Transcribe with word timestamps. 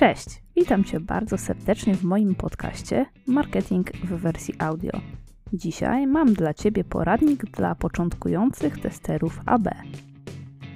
Cześć, 0.00 0.42
witam 0.56 0.84
Cię 0.84 1.00
bardzo 1.00 1.38
serdecznie 1.38 1.94
w 1.94 2.04
moim 2.04 2.34
podcaście 2.34 3.06
Marketing 3.26 3.92
w 3.96 4.08
wersji 4.08 4.54
audio. 4.58 4.90
Dzisiaj 5.52 6.06
mam 6.06 6.34
dla 6.34 6.54
Ciebie 6.54 6.84
poradnik 6.84 7.44
dla 7.44 7.74
początkujących 7.74 8.80
testerów 8.80 9.40
AB. 9.46 9.68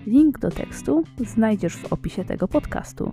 Link 0.07 0.39
do 0.39 0.51
tekstu 0.51 1.05
znajdziesz 1.19 1.77
w 1.77 1.93
opisie 1.93 2.25
tego 2.25 2.49
podcastu. 2.49 3.13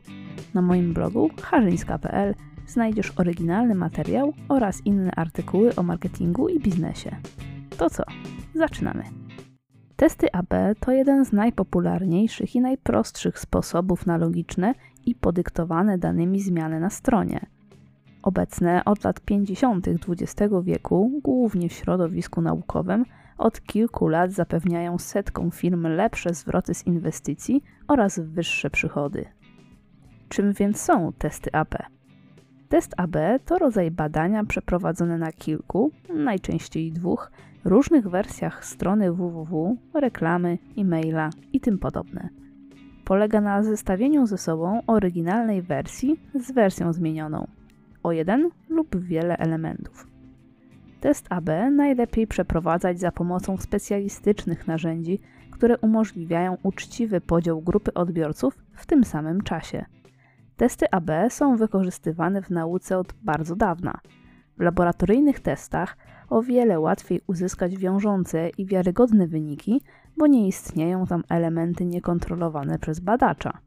Na 0.53 0.61
moim 0.61 0.93
blogu 0.93 1.29
harzyńska.pl 1.41 2.35
znajdziesz 2.67 3.13
oryginalny 3.15 3.75
materiał 3.75 4.33
oraz 4.49 4.85
inne 4.85 5.11
artykuły 5.11 5.75
o 5.75 5.83
marketingu 5.83 6.49
i 6.49 6.59
biznesie. 6.59 7.15
To 7.77 7.89
co? 7.89 8.03
Zaczynamy! 8.55 9.03
Testy 9.95 10.31
AB 10.31 10.53
to 10.79 10.91
jeden 10.91 11.25
z 11.25 11.31
najpopularniejszych 11.31 12.55
i 12.55 12.61
najprostszych 12.61 13.39
sposobów 13.39 14.05
na 14.05 14.17
logiczne 14.17 14.73
i 15.05 15.15
podyktowane 15.15 15.97
danymi 15.97 16.39
zmiany 16.39 16.79
na 16.79 16.89
stronie. 16.89 17.45
Obecne 18.23 18.85
od 18.85 19.03
lat 19.03 19.19
50. 19.19 19.87
XX 19.87 20.53
wieku, 20.63 21.19
głównie 21.23 21.69
w 21.69 21.73
środowisku 21.73 22.41
naukowym, 22.41 23.05
od 23.37 23.61
kilku 23.61 24.07
lat 24.07 24.31
zapewniają 24.31 24.97
setkom 24.97 25.51
firm 25.51 25.87
lepsze 25.87 26.33
zwroty 26.33 26.73
z 26.73 26.87
inwestycji 26.87 27.63
oraz 27.87 28.19
wyższe 28.19 28.69
przychody. 28.69 29.25
Czym 30.29 30.53
więc 30.53 30.81
są 30.81 31.13
testy 31.17 31.51
AB? 31.53 31.75
Test 32.69 32.93
AB 32.97 33.15
to 33.45 33.57
rodzaj 33.57 33.91
badania 33.91 34.43
przeprowadzone 34.43 35.17
na 35.17 35.31
kilku, 35.31 35.91
najczęściej 36.15 36.91
dwóch, 36.91 37.31
różnych 37.65 38.09
wersjach 38.09 38.65
strony 38.65 39.11
www, 39.11 39.77
reklamy, 39.93 40.57
e-maila 40.77 41.29
i 41.53 41.59
tym 41.59 41.79
podobne. 41.79 42.29
Polega 43.11 43.41
na 43.41 43.63
zestawieniu 43.63 44.25
ze 44.25 44.37
sobą 44.37 44.81
oryginalnej 44.87 45.61
wersji 45.61 46.19
z 46.35 46.51
wersją 46.51 46.93
zmienioną 46.93 47.47
o 48.03 48.11
jeden 48.11 48.49
lub 48.69 48.99
wiele 48.99 49.37
elementów. 49.37 50.07
Test 51.01 51.25
AB 51.29 51.49
najlepiej 51.71 52.27
przeprowadzać 52.27 52.99
za 52.99 53.11
pomocą 53.11 53.57
specjalistycznych 53.57 54.67
narzędzi, 54.67 55.19
które 55.51 55.77
umożliwiają 55.77 56.57
uczciwy 56.63 57.21
podział 57.21 57.61
grupy 57.61 57.93
odbiorców 57.93 58.57
w 58.73 58.85
tym 58.85 59.03
samym 59.03 59.41
czasie. 59.41 59.85
Testy 60.57 60.85
AB 60.91 61.11
są 61.29 61.55
wykorzystywane 61.57 62.41
w 62.41 62.49
nauce 62.49 62.97
od 62.97 63.13
bardzo 63.23 63.55
dawna. 63.55 63.99
W 64.57 64.61
laboratoryjnych 64.61 65.39
testach 65.39 65.97
o 66.29 66.41
wiele 66.41 66.79
łatwiej 66.79 67.21
uzyskać 67.27 67.77
wiążące 67.77 68.49
i 68.49 68.65
wiarygodne 68.65 69.27
wyniki, 69.27 69.81
bo 70.17 70.27
nie 70.27 70.47
istnieją 70.47 71.05
tam 71.07 71.23
elementy 71.29 71.85
niekontrolowane 71.85 72.79
przez 72.79 72.99
badacza. 72.99 73.57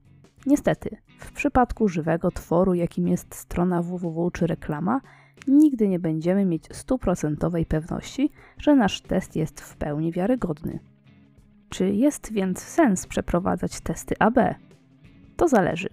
Niestety, 0.47 0.97
w 1.19 1.33
przypadku 1.33 1.89
żywego 1.89 2.31
tworu, 2.31 2.75
jakim 2.75 3.09
jest 3.09 3.35
strona 3.35 3.83
www 3.83 4.31
czy 4.31 4.47
reklama, 4.47 5.01
nigdy 5.49 5.89
nie 5.89 5.99
będziemy 5.99 6.45
mieć 6.45 6.65
stuprocentowej 6.73 7.67
pewności, 7.67 8.31
że 8.59 8.75
nasz 8.75 9.01
test 9.01 9.37
jest 9.37 9.61
w 9.61 9.77
pełni 9.77 10.13
wiarygodny. 10.13 10.79
Czy 11.69 11.91
jest 11.91 12.33
więc 12.33 12.59
sens 12.63 13.07
przeprowadzać 13.07 13.81
testy 13.81 14.15
AB? 14.19 14.39
To 15.37 15.49
zależy. 15.49 15.89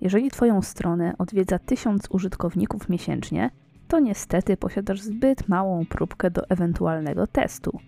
Jeżeli 0.00 0.30
Twoją 0.30 0.62
stronę 0.62 1.14
odwiedza 1.18 1.58
1000 1.58 2.06
użytkowników 2.10 2.88
miesięcznie, 2.88 3.50
to 3.88 4.00
niestety 4.00 4.56
posiadasz 4.56 5.00
zbyt 5.00 5.48
małą 5.48 5.86
próbkę 5.86 6.30
do 6.30 6.48
ewentualnego 6.48 7.26
testu. 7.26 7.78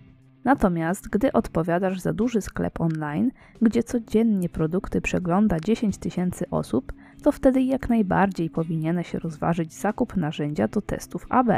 Natomiast 0.45 1.09
gdy 1.09 1.31
odpowiadasz 1.31 1.99
za 1.99 2.13
duży 2.13 2.41
sklep 2.41 2.81
online, 2.81 3.31
gdzie 3.61 3.83
codziennie 3.83 4.49
produkty 4.49 5.01
przegląda 5.01 5.59
10 5.59 5.97
tysięcy 5.97 6.49
osób, 6.49 6.93
to 7.23 7.31
wtedy 7.31 7.61
jak 7.61 7.89
najbardziej 7.89 8.49
powinieneś 8.49 9.13
rozważyć 9.13 9.73
zakup 9.73 10.15
narzędzia 10.17 10.67
do 10.67 10.81
testów 10.81 11.25
AB. 11.29 11.49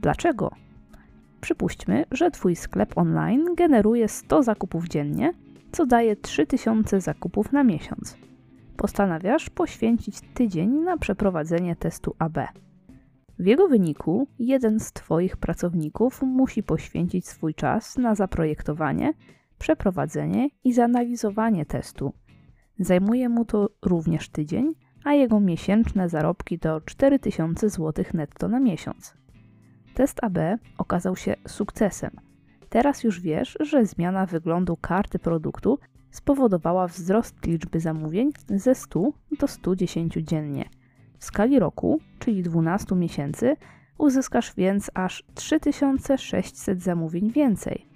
Dlaczego? 0.00 0.50
Przypuśćmy, 1.40 2.04
że 2.10 2.30
Twój 2.30 2.56
sklep 2.56 2.98
online 2.98 3.54
generuje 3.54 4.08
100 4.08 4.42
zakupów 4.42 4.88
dziennie, 4.88 5.32
co 5.72 5.86
daje 5.86 6.16
3000 6.16 7.00
zakupów 7.00 7.52
na 7.52 7.64
miesiąc. 7.64 8.16
Postanawiasz 8.76 9.50
poświęcić 9.50 10.20
tydzień 10.34 10.70
na 10.70 10.98
przeprowadzenie 10.98 11.76
testu 11.76 12.14
AB. 12.18 12.38
W 13.42 13.46
jego 13.46 13.68
wyniku 13.68 14.26
jeden 14.38 14.80
z 14.80 14.92
Twoich 14.92 15.36
pracowników 15.36 16.22
musi 16.22 16.62
poświęcić 16.62 17.28
swój 17.28 17.54
czas 17.54 17.98
na 17.98 18.14
zaprojektowanie, 18.14 19.14
przeprowadzenie 19.58 20.48
i 20.64 20.72
zanalizowanie 20.72 21.66
testu. 21.66 22.12
Zajmuje 22.78 23.28
mu 23.28 23.44
to 23.44 23.70
również 23.82 24.28
tydzień, 24.28 24.74
a 25.04 25.12
jego 25.12 25.40
miesięczne 25.40 26.08
zarobki 26.08 26.58
to 26.58 26.80
4000 26.80 27.68
zł 27.68 28.04
netto 28.14 28.48
na 28.48 28.60
miesiąc. 28.60 29.14
Test 29.94 30.24
AB 30.24 30.38
okazał 30.78 31.16
się 31.16 31.34
sukcesem. 31.48 32.10
Teraz 32.68 33.04
już 33.04 33.20
wiesz, 33.20 33.56
że 33.60 33.86
zmiana 33.86 34.26
wyglądu 34.26 34.76
karty 34.76 35.18
produktu 35.18 35.78
spowodowała 36.10 36.86
wzrost 36.86 37.46
liczby 37.46 37.80
zamówień 37.80 38.30
ze 38.48 38.74
100 38.74 39.12
do 39.38 39.48
110 39.48 40.14
dziennie– 40.14 40.68
w 41.22 41.24
skali 41.24 41.58
roku, 41.58 42.00
czyli 42.18 42.42
12 42.42 42.94
miesięcy, 42.94 43.56
uzyskasz 43.98 44.54
więc 44.56 44.90
aż 44.94 45.24
3600 45.34 46.82
zamówień 46.82 47.30
więcej. 47.30 47.86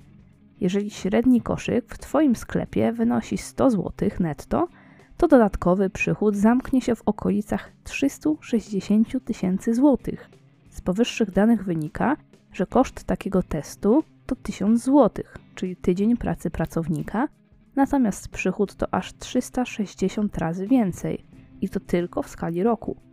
Jeżeli 0.61 0.91
średni 0.91 1.41
koszyk 1.41 1.95
w 1.95 1.99
Twoim 1.99 2.37
sklepie 2.37 2.93
wynosi 2.93 3.39
100 3.39 3.71
zł 3.71 3.93
netto, 4.21 4.69
to 5.17 5.29
dodatkowy 5.29 5.91
przychód 5.91 6.37
zamknie 6.37 6.81
się 6.81 6.95
w 6.95 7.03
okolicach 7.07 7.73
360 7.85 9.25
tysięcy 9.25 9.75
złotych. 9.75 10.31
Z 10.71 10.81
powyższych 10.81 11.31
danych 11.31 11.65
wynika, 11.65 12.17
że 12.53 12.67
koszt 12.67 13.05
takiego 13.05 13.43
testu 13.43 14.05
to 14.27 14.37
1000 14.37 14.85
zł, 14.85 15.25
czyli 15.55 15.77
tydzień 15.77 16.17
pracy 16.17 16.51
pracownika, 16.51 17.29
natomiast 17.77 18.29
przychód 18.29 18.75
to 18.75 18.95
aż 18.95 19.13
360 19.19 20.39
razy 20.39 20.67
więcej 20.67 21.25
i 21.61 21.69
to 21.69 21.81
tylko 21.81 22.23
w 22.23 22.29
skali 22.29 22.63
roku. 22.63 23.07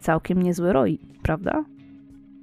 Całkiem 0.00 0.42
niezły 0.42 0.72
ROI, 0.72 0.98
prawda? 1.22 1.64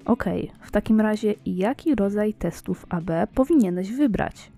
Ok, 0.05 0.25
w 0.61 0.71
takim 0.71 1.01
razie 1.01 1.33
jaki 1.45 1.95
rodzaj 1.95 2.33
testów 2.33 2.85
AB 2.89 3.11
powinieneś 3.35 3.91
wybrać? 3.91 4.51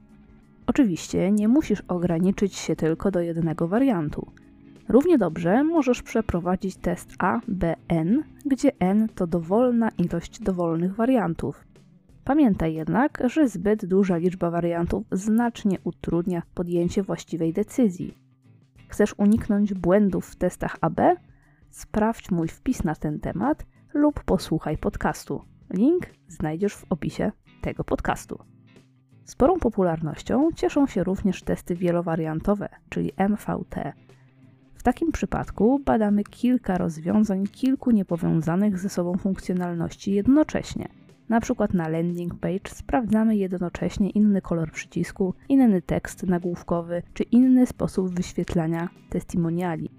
Oczywiście 0.68 1.32
nie 1.32 1.48
musisz 1.48 1.82
ograniczyć 1.88 2.56
się 2.56 2.76
tylko 2.76 3.12
do 3.12 3.20
jednego 3.20 3.68
wariantu. 3.68 4.28
Równie 4.90 5.18
dobrze 5.18 5.64
możesz 5.64 6.02
przeprowadzić 6.02 6.76
test 6.76 7.10
A, 7.20 7.40
B, 7.48 7.76
N, 7.88 8.24
gdzie 8.46 8.72
N 8.80 9.08
to 9.16 9.28
dowolna 9.28 9.90
ilość 9.98 10.40
dowolnych 10.40 10.96
wariantów. 10.96 11.64
Pamiętaj 12.24 12.74
jednak, 12.74 13.24
że 13.26 13.48
zbyt 13.48 13.86
duża 13.86 14.18
liczba 14.18 14.52
wariantów 14.52 15.04
znacznie 15.12 15.78
utrudnia 15.84 16.42
podjęcie 16.54 17.04
właściwej 17.04 17.54
decyzji. 17.54 18.14
Chcesz 18.88 19.16
uniknąć 19.18 19.74
błędów 19.74 20.26
w 20.26 20.36
testach 20.36 20.78
AB? 20.82 21.02
Sprawdź 21.70 22.32
mój 22.32 22.48
wpis 22.48 22.84
na 22.84 22.96
ten 22.96 23.20
temat 23.20 23.66
lub 23.94 24.24
posłuchaj 24.24 24.78
podcastu. 24.78 25.42
Link 25.74 26.06
znajdziesz 26.28 26.76
w 26.76 26.86
opisie 26.90 27.32
tego 27.62 27.84
podcastu. 27.84 28.40
Sporą 29.26 29.60
popularnością 29.60 30.50
cieszą 30.56 30.88
się 30.88 31.04
również 31.04 31.44
testy 31.44 31.76
wielowariantowe, 31.76 32.70
czyli 32.90 33.12
MVT. 33.30 33.94
W 34.76 34.84
takim 34.84 35.12
przypadku 35.12 35.80
badamy 35.86 36.24
kilka 36.24 36.78
rozwiązań 36.78 37.48
kilku 37.48 37.92
niepowiązanych 37.92 38.78
ze 38.80 38.90
sobą 38.90 39.18
funkcjonalności 39.18 40.14
jednocześnie. 40.14 40.88
Na 41.30 41.40
przykład 41.42 41.74
na 41.74 41.88
landing 41.88 42.36
page 42.36 42.70
sprawdzamy 42.70 43.36
jednocześnie 43.36 44.10
inny 44.10 44.42
kolor 44.42 44.72
przycisku, 44.72 45.34
inny 45.50 45.82
tekst 45.82 46.24
nagłówkowy 46.24 47.04
czy 47.14 47.24
inny 47.24 47.66
sposób 47.66 48.16
wyświetlania 48.16 48.90
testimoniali. 49.10 49.90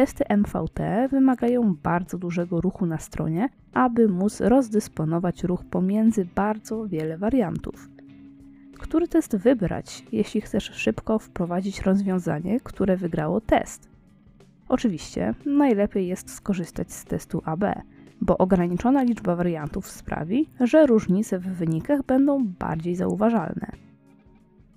Testy 0.00 0.24
MVT 0.36 1.08
wymagają 1.10 1.74
bardzo 1.82 2.18
dużego 2.18 2.60
ruchu 2.60 2.86
na 2.86 2.98
stronie, 2.98 3.48
aby 3.72 4.08
móc 4.08 4.40
rozdysponować 4.40 5.44
ruch 5.44 5.64
pomiędzy 5.64 6.24
bardzo 6.34 6.88
wiele 6.88 7.18
wariantów. 7.18 7.88
Który 8.78 9.08
test 9.08 9.36
wybrać, 9.36 10.04
jeśli 10.12 10.40
chcesz 10.40 10.64
szybko 10.74 11.18
wprowadzić 11.18 11.82
rozwiązanie, 11.82 12.60
które 12.60 12.96
wygrało 12.96 13.40
test? 13.40 13.88
Oczywiście 14.68 15.34
najlepiej 15.46 16.08
jest 16.08 16.34
skorzystać 16.34 16.92
z 16.92 17.04
testu 17.04 17.42
AB, 17.44 17.64
bo 18.20 18.38
ograniczona 18.38 19.02
liczba 19.02 19.36
wariantów 19.36 19.90
sprawi, 19.90 20.48
że 20.60 20.86
różnice 20.86 21.38
w 21.38 21.46
wynikach 21.46 22.02
będą 22.02 22.44
bardziej 22.44 22.96
zauważalne. 22.96 23.89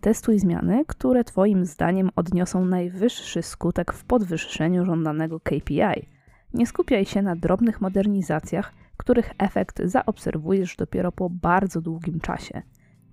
Testuj 0.03 0.39
zmiany, 0.39 0.85
które 0.87 1.23
Twoim 1.23 1.65
zdaniem 1.65 2.09
odniosą 2.15 2.65
najwyższy 2.65 3.41
skutek 3.41 3.93
w 3.93 4.05
podwyższeniu 4.05 4.85
żądanego 4.85 5.39
KPI. 5.39 6.07
Nie 6.53 6.67
skupiaj 6.67 7.05
się 7.05 7.21
na 7.21 7.35
drobnych 7.35 7.81
modernizacjach, 7.81 8.73
których 8.97 9.31
efekt 9.37 9.81
zaobserwujesz 9.85 10.75
dopiero 10.75 11.11
po 11.11 11.29
bardzo 11.29 11.81
długim 11.81 12.19
czasie, 12.19 12.61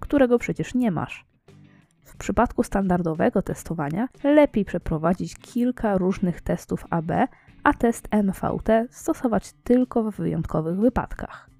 którego 0.00 0.38
przecież 0.38 0.74
nie 0.74 0.90
masz. 0.90 1.26
W 2.04 2.16
przypadku 2.16 2.62
standardowego 2.62 3.42
testowania 3.42 4.08
lepiej 4.24 4.64
przeprowadzić 4.64 5.36
kilka 5.36 5.98
różnych 5.98 6.40
testów 6.40 6.84
AB, 6.90 7.12
a 7.62 7.74
test 7.74 8.08
MVT 8.12 8.86
stosować 8.90 9.52
tylko 9.52 10.10
w 10.10 10.16
wyjątkowych 10.16 10.78
wypadkach. 10.78 11.50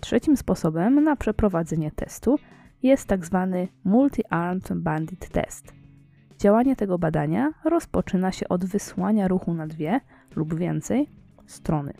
Trzecim 0.00 0.36
sposobem 0.36 1.04
na 1.04 1.16
przeprowadzenie 1.16 1.90
testu 1.90 2.38
jest. 2.82 3.08
Tak 3.08 3.20
Multi-Armed 3.84 4.74
Bandit 4.74 5.28
Test. 5.28 5.74
Działanie 6.38 6.76
tego 6.76 6.98
badania 6.98 7.52
rozpoczyna 7.64 8.32
się 8.32 8.48
od 8.48 8.64
wysłania 8.64 9.28
ruchu 9.28 9.54
na 9.54 9.66
dwie 9.66 10.00
lub 10.36 10.54
więcej 10.54 11.08
strony. 11.46 11.92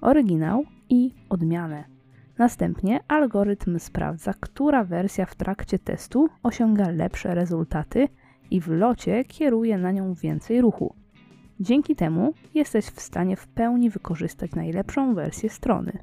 Oryginał 0.00 0.64
i 0.88 1.14
odmianę. 1.28 1.84
Następnie 2.38 3.00
algorytm 3.08 3.78
sprawdza, 3.78 4.34
która 4.40 4.84
wersja 4.84 5.26
w 5.26 5.34
trakcie 5.34 5.78
testu 5.78 6.28
osiąga 6.42 6.90
lepsze 6.90 7.34
rezultaty 7.34 8.08
i 8.50 8.60
w 8.60 8.68
locie 8.68 9.24
kieruje 9.24 9.78
na 9.78 9.92
nią 9.92 10.14
więcej 10.14 10.60
ruchu. 10.60 10.94
Dzięki 11.60 11.96
temu 11.96 12.34
jesteś 12.54 12.84
w 12.84 13.00
stanie 13.00 13.36
w 13.36 13.48
pełni 13.48 13.90
wykorzystać 13.90 14.54
najlepszą 14.54 15.14
wersję 15.14 15.50
strony. 15.50 15.98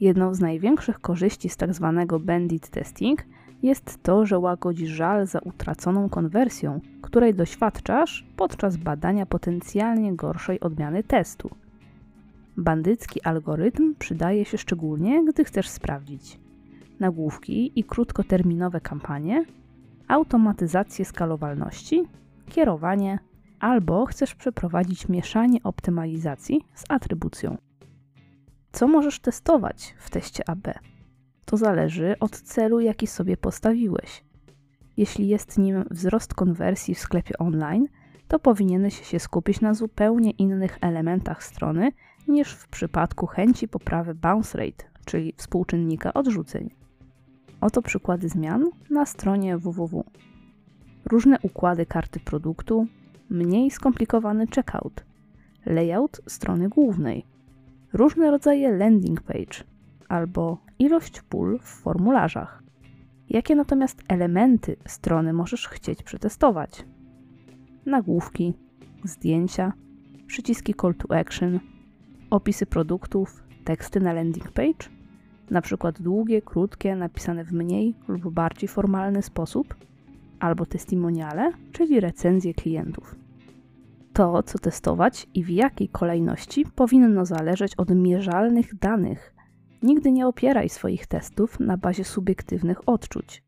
Jedną 0.00 0.34
z 0.34 0.40
największych 0.40 1.00
korzyści 1.00 1.48
z 1.48 1.56
tzw. 1.56 2.04
Tak 2.08 2.18
bandit 2.18 2.68
testing 2.68 3.24
jest 3.62 4.02
to, 4.02 4.26
że 4.26 4.38
łagodzi 4.38 4.86
żal 4.86 5.26
za 5.26 5.38
utraconą 5.38 6.08
konwersją, 6.08 6.80
której 7.02 7.34
doświadczasz 7.34 8.26
podczas 8.36 8.76
badania 8.76 9.26
potencjalnie 9.26 10.16
gorszej 10.16 10.60
odmiany 10.60 11.02
testu. 11.02 11.50
Bandycki 12.56 13.22
algorytm 13.22 13.94
przydaje 13.98 14.44
się 14.44 14.58
szczególnie, 14.58 15.24
gdy 15.24 15.44
chcesz 15.44 15.68
sprawdzić 15.68 16.40
nagłówki 17.00 17.80
i 17.80 17.84
krótkoterminowe 17.84 18.80
kampanie, 18.80 19.44
automatyzację 20.08 21.04
skalowalności, 21.04 22.04
kierowanie 22.48 23.18
albo 23.60 24.06
chcesz 24.06 24.34
przeprowadzić 24.34 25.08
mieszanie 25.08 25.62
optymalizacji 25.62 26.60
z 26.74 26.84
atrybucją. 26.88 27.69
Co 28.72 28.88
możesz 28.88 29.20
testować 29.20 29.94
w 29.98 30.10
teście 30.10 30.48
AB? 30.48 30.68
To 31.44 31.56
zależy 31.56 32.16
od 32.20 32.40
celu, 32.40 32.80
jaki 32.80 33.06
sobie 33.06 33.36
postawiłeś. 33.36 34.24
Jeśli 34.96 35.28
jest 35.28 35.58
nim 35.58 35.84
wzrost 35.90 36.34
konwersji 36.34 36.94
w 36.94 36.98
sklepie 36.98 37.38
online, 37.38 37.86
to 38.28 38.38
powinieneś 38.38 39.06
się 39.06 39.18
skupić 39.18 39.60
na 39.60 39.74
zupełnie 39.74 40.30
innych 40.30 40.78
elementach 40.80 41.44
strony 41.44 41.92
niż 42.28 42.52
w 42.52 42.68
przypadku 42.68 43.26
chęci 43.26 43.68
poprawy 43.68 44.14
bounce 44.14 44.58
rate, 44.58 44.84
czyli 45.04 45.34
współczynnika 45.36 46.14
odrzuceń. 46.14 46.70
Oto 47.60 47.82
przykłady 47.82 48.28
zmian 48.28 48.70
na 48.90 49.06
stronie 49.06 49.58
www. 49.58 50.04
Różne 51.04 51.38
układy 51.42 51.86
karty 51.86 52.20
produktu, 52.20 52.86
mniej 53.30 53.70
skomplikowany 53.70 54.46
checkout, 54.46 55.04
layout 55.66 56.20
strony 56.26 56.68
głównej, 56.68 57.24
różne 57.92 58.30
rodzaje 58.30 58.76
landing 58.76 59.20
page 59.20 59.64
albo 60.08 60.58
ilość 60.78 61.22
pól 61.22 61.58
w 61.58 61.68
formularzach. 61.68 62.62
Jakie 63.28 63.54
natomiast 63.54 64.02
elementy 64.08 64.76
strony 64.86 65.32
możesz 65.32 65.68
chcieć 65.68 66.02
przetestować? 66.02 66.84
Nagłówki, 67.86 68.54
zdjęcia, 69.04 69.72
przyciski 70.26 70.74
call 70.74 70.94
to 70.94 71.16
action, 71.16 71.60
opisy 72.30 72.66
produktów, 72.66 73.44
teksty 73.64 74.00
na 74.00 74.12
landing 74.12 74.52
page, 74.52 74.88
na 75.50 75.62
przykład 75.62 76.02
długie, 76.02 76.42
krótkie, 76.42 76.96
napisane 76.96 77.44
w 77.44 77.52
mniej 77.52 77.94
lub 78.08 78.34
bardziej 78.34 78.68
formalny 78.68 79.22
sposób, 79.22 79.74
albo 80.40 80.66
testimoniale, 80.66 81.52
czyli 81.72 82.00
recenzje 82.00 82.54
klientów. 82.54 83.19
To, 84.20 84.42
co 84.42 84.58
testować 84.58 85.26
i 85.34 85.44
w 85.44 85.50
jakiej 85.50 85.88
kolejności, 85.88 86.64
powinno 86.74 87.26
zależeć 87.26 87.74
od 87.76 87.90
mierzalnych 87.94 88.78
danych. 88.78 89.34
Nigdy 89.82 90.12
nie 90.12 90.26
opieraj 90.26 90.68
swoich 90.68 91.06
testów 91.06 91.60
na 91.60 91.76
bazie 91.76 92.04
subiektywnych 92.04 92.88
odczuć. 92.88 93.44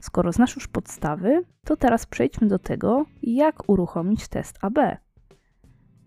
Skoro 0.00 0.32
znasz 0.32 0.54
już 0.54 0.68
podstawy, 0.68 1.42
to 1.64 1.76
teraz 1.76 2.06
przejdźmy 2.06 2.48
do 2.48 2.58
tego, 2.58 3.04
jak 3.22 3.68
uruchomić 3.68 4.28
test 4.28 4.58
AB. 4.60 4.78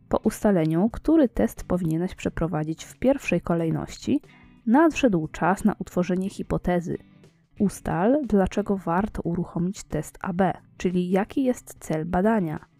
Po 0.09 0.17
ustaleniu, 0.17 0.89
który 0.89 1.29
test 1.29 1.63
powinieneś 1.63 2.15
przeprowadzić 2.15 2.83
w 2.83 2.99
pierwszej 2.99 3.41
kolejności, 3.41 4.21
nadszedł 4.65 5.27
czas 5.27 5.63
na 5.63 5.75
utworzenie 5.79 6.29
hipotezy. 6.29 6.97
Ustal, 7.59 8.21
dlaczego 8.27 8.77
warto 8.77 9.21
uruchomić 9.21 9.83
test 9.83 10.17
AB, 10.21 10.41
czyli 10.77 11.09
jaki 11.09 11.43
jest 11.43 11.75
cel 11.79 12.05
badania. 12.05 12.74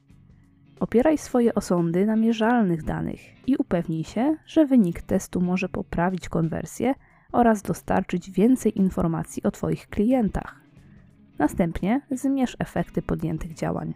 Opieraj 0.80 1.18
swoje 1.18 1.56
osądy 1.56 2.06
na 2.06 2.16
mierzalnych 2.16 2.83
danych 2.83 3.19
i 3.48 3.56
upewnij 3.56 4.04
się, 4.04 4.38
że 4.45 4.66
wynik 4.66 5.01
testu 5.01 5.42
może 5.42 5.69
poprawić 5.69 6.30
konwersję 6.30 6.94
oraz 7.31 7.62
dostarczyć 7.62 8.31
więcej 8.31 8.77
informacji 8.77 9.44
o 9.44 9.51
Twoich 9.51 9.88
klientach. 9.88 10.62
Następnie 11.39 12.01
zmierz 12.12 12.57
efekty 12.60 13.01
podjętych 13.01 13.54
działań. 13.54 13.94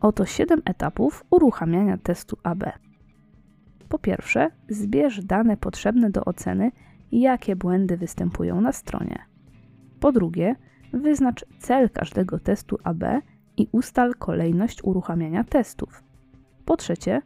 Oto 0.00 0.26
7 0.26 0.62
etapów 0.64 1.24
uruchamiania 1.30 1.98
testu 1.98 2.36
AB. 2.42 2.64
Po 3.88 3.98
pierwsze, 3.98 4.50
zbierz 4.68 5.24
dane 5.24 5.56
potrzebne 5.56 6.10
do 6.10 6.24
oceny, 6.24 6.72
jakie 7.12 7.56
błędy 7.56 7.96
występują 7.96 8.60
na 8.60 8.72
stronie. 8.72 9.18
Po 10.00 10.12
drugie, 10.12 10.56
wyznacz 10.92 11.44
cel 11.58 11.90
każdego 11.90 12.38
testu 12.38 12.78
AB 12.84 13.04
i 13.62 13.68
ustal 13.72 14.14
kolejność 14.14 14.84
uruchamiania 14.84 15.44
testów. 15.44 16.02
Po 16.64 16.76
trzecie, 16.76 17.22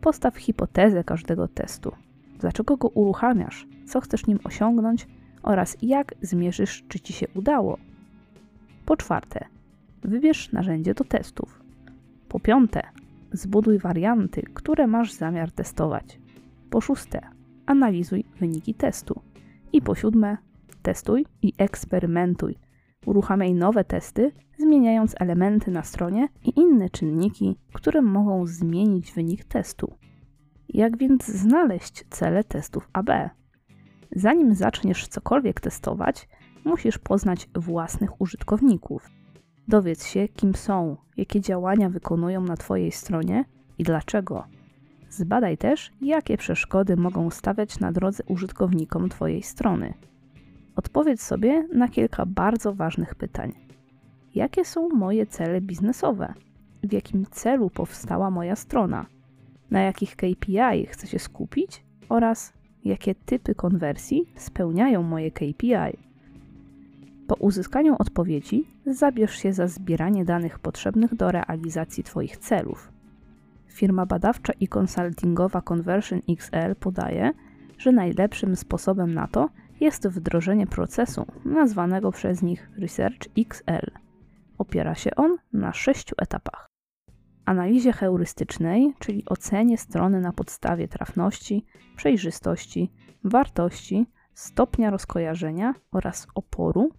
postaw 0.00 0.36
hipotezę 0.36 1.04
każdego 1.04 1.48
testu. 1.48 1.92
Dlaczego 2.38 2.76
go 2.76 2.88
uruchamiasz, 2.88 3.66
co 3.86 4.00
chcesz 4.00 4.26
nim 4.26 4.38
osiągnąć 4.44 5.06
oraz 5.42 5.76
jak 5.82 6.14
zmierzysz, 6.22 6.84
czy 6.88 7.00
ci 7.00 7.12
się 7.12 7.26
udało. 7.34 7.78
Po 8.86 8.96
czwarte, 8.96 9.44
wybierz 10.02 10.52
narzędzie 10.52 10.94
do 10.94 11.04
testów. 11.04 11.60
Po 12.28 12.40
piąte, 12.40 12.82
zbuduj 13.32 13.78
warianty, 13.78 14.42
które 14.54 14.86
masz 14.86 15.12
zamiar 15.12 15.52
testować. 15.52 16.18
Po 16.70 16.80
szóste, 16.80 17.20
analizuj 17.66 18.24
wyniki 18.40 18.74
testu. 18.74 19.20
I 19.72 19.82
po 19.82 19.94
siódme, 19.94 20.36
testuj 20.82 21.26
i 21.42 21.52
eksperymentuj. 21.58 22.58
Uruchamiaj 23.06 23.54
nowe 23.54 23.84
testy, 23.84 24.32
zmieniając 24.58 25.14
elementy 25.20 25.70
na 25.70 25.82
stronie 25.82 26.28
i 26.44 26.60
inne 26.60 26.90
czynniki, 26.90 27.56
które 27.72 28.02
mogą 28.02 28.46
zmienić 28.46 29.12
wynik 29.12 29.44
testu. 29.44 29.94
Jak 30.68 30.98
więc 30.98 31.26
znaleźć 31.26 32.04
cele 32.10 32.44
testów 32.44 32.88
AB? 32.92 33.10
Zanim 34.16 34.54
zaczniesz 34.54 35.08
cokolwiek 35.08 35.60
testować, 35.60 36.28
musisz 36.64 36.98
poznać 36.98 37.48
własnych 37.54 38.20
użytkowników. 38.20 39.10
Dowiedz 39.68 40.06
się, 40.06 40.28
kim 40.28 40.54
są, 40.54 40.96
jakie 41.16 41.40
działania 41.40 41.90
wykonują 41.90 42.40
na 42.40 42.56
Twojej 42.56 42.92
stronie 42.92 43.44
i 43.78 43.84
dlaczego. 43.84 44.44
Zbadaj 45.10 45.58
też, 45.58 45.92
jakie 46.00 46.36
przeszkody 46.36 46.96
mogą 46.96 47.30
stawiać 47.30 47.80
na 47.80 47.92
drodze 47.92 48.24
użytkownikom 48.26 49.08
Twojej 49.08 49.42
strony. 49.42 49.94
Odpowiedz 50.76 51.22
sobie 51.22 51.68
na 51.72 51.88
kilka 51.88 52.26
bardzo 52.26 52.74
ważnych 52.74 53.14
pytań. 53.14 53.52
Jakie 54.34 54.64
są 54.64 54.88
moje 54.88 55.26
cele 55.26 55.60
biznesowe? 55.60 56.34
W 56.82 56.92
jakim 56.92 57.26
celu 57.30 57.70
powstała 57.70 58.30
moja 58.30 58.56
strona? 58.56 59.06
Na 59.70 59.80
jakich 59.80 60.16
KPI 60.16 60.86
chcę 60.88 61.06
się 61.06 61.18
skupić? 61.18 61.84
Oraz 62.08 62.52
jakie 62.84 63.14
typy 63.14 63.54
konwersji 63.54 64.32
spełniają 64.36 65.02
moje 65.02 65.30
KPI? 65.30 65.98
Po 67.26 67.34
uzyskaniu 67.34 67.96
odpowiedzi 67.98 68.64
zabierz 68.86 69.36
się 69.36 69.52
za 69.52 69.68
zbieranie 69.68 70.24
danych 70.24 70.58
potrzebnych 70.58 71.14
do 71.14 71.30
realizacji 71.30 72.04
Twoich 72.04 72.36
celów. 72.36 72.92
Firma 73.66 74.06
badawcza 74.06 74.52
i 74.60 74.68
konsultingowa 74.68 75.62
Conversion 75.62 76.20
XL 76.28 76.74
podaje, 76.80 77.32
że 77.78 77.92
najlepszym 77.92 78.56
sposobem 78.56 79.14
na 79.14 79.28
to 79.28 79.48
jest 79.84 80.08
wdrożenie 80.08 80.66
procesu 80.66 81.26
nazwanego 81.44 82.12
przez 82.12 82.42
nich 82.42 82.70
Research 82.78 83.28
XL. 83.38 83.90
Opiera 84.58 84.94
się 84.94 85.10
on 85.16 85.36
na 85.52 85.72
sześciu 85.72 86.14
etapach. 86.18 86.70
Analizie 87.44 87.92
heurystycznej, 87.92 88.94
czyli 88.98 89.24
ocenie 89.26 89.78
strony 89.78 90.20
na 90.20 90.32
podstawie 90.32 90.88
trafności, 90.88 91.66
przejrzystości, 91.96 92.92
wartości, 93.24 94.06
stopnia 94.34 94.90
rozkojarzenia 94.90 95.74
oraz 95.92 96.26
oporu 96.34 96.90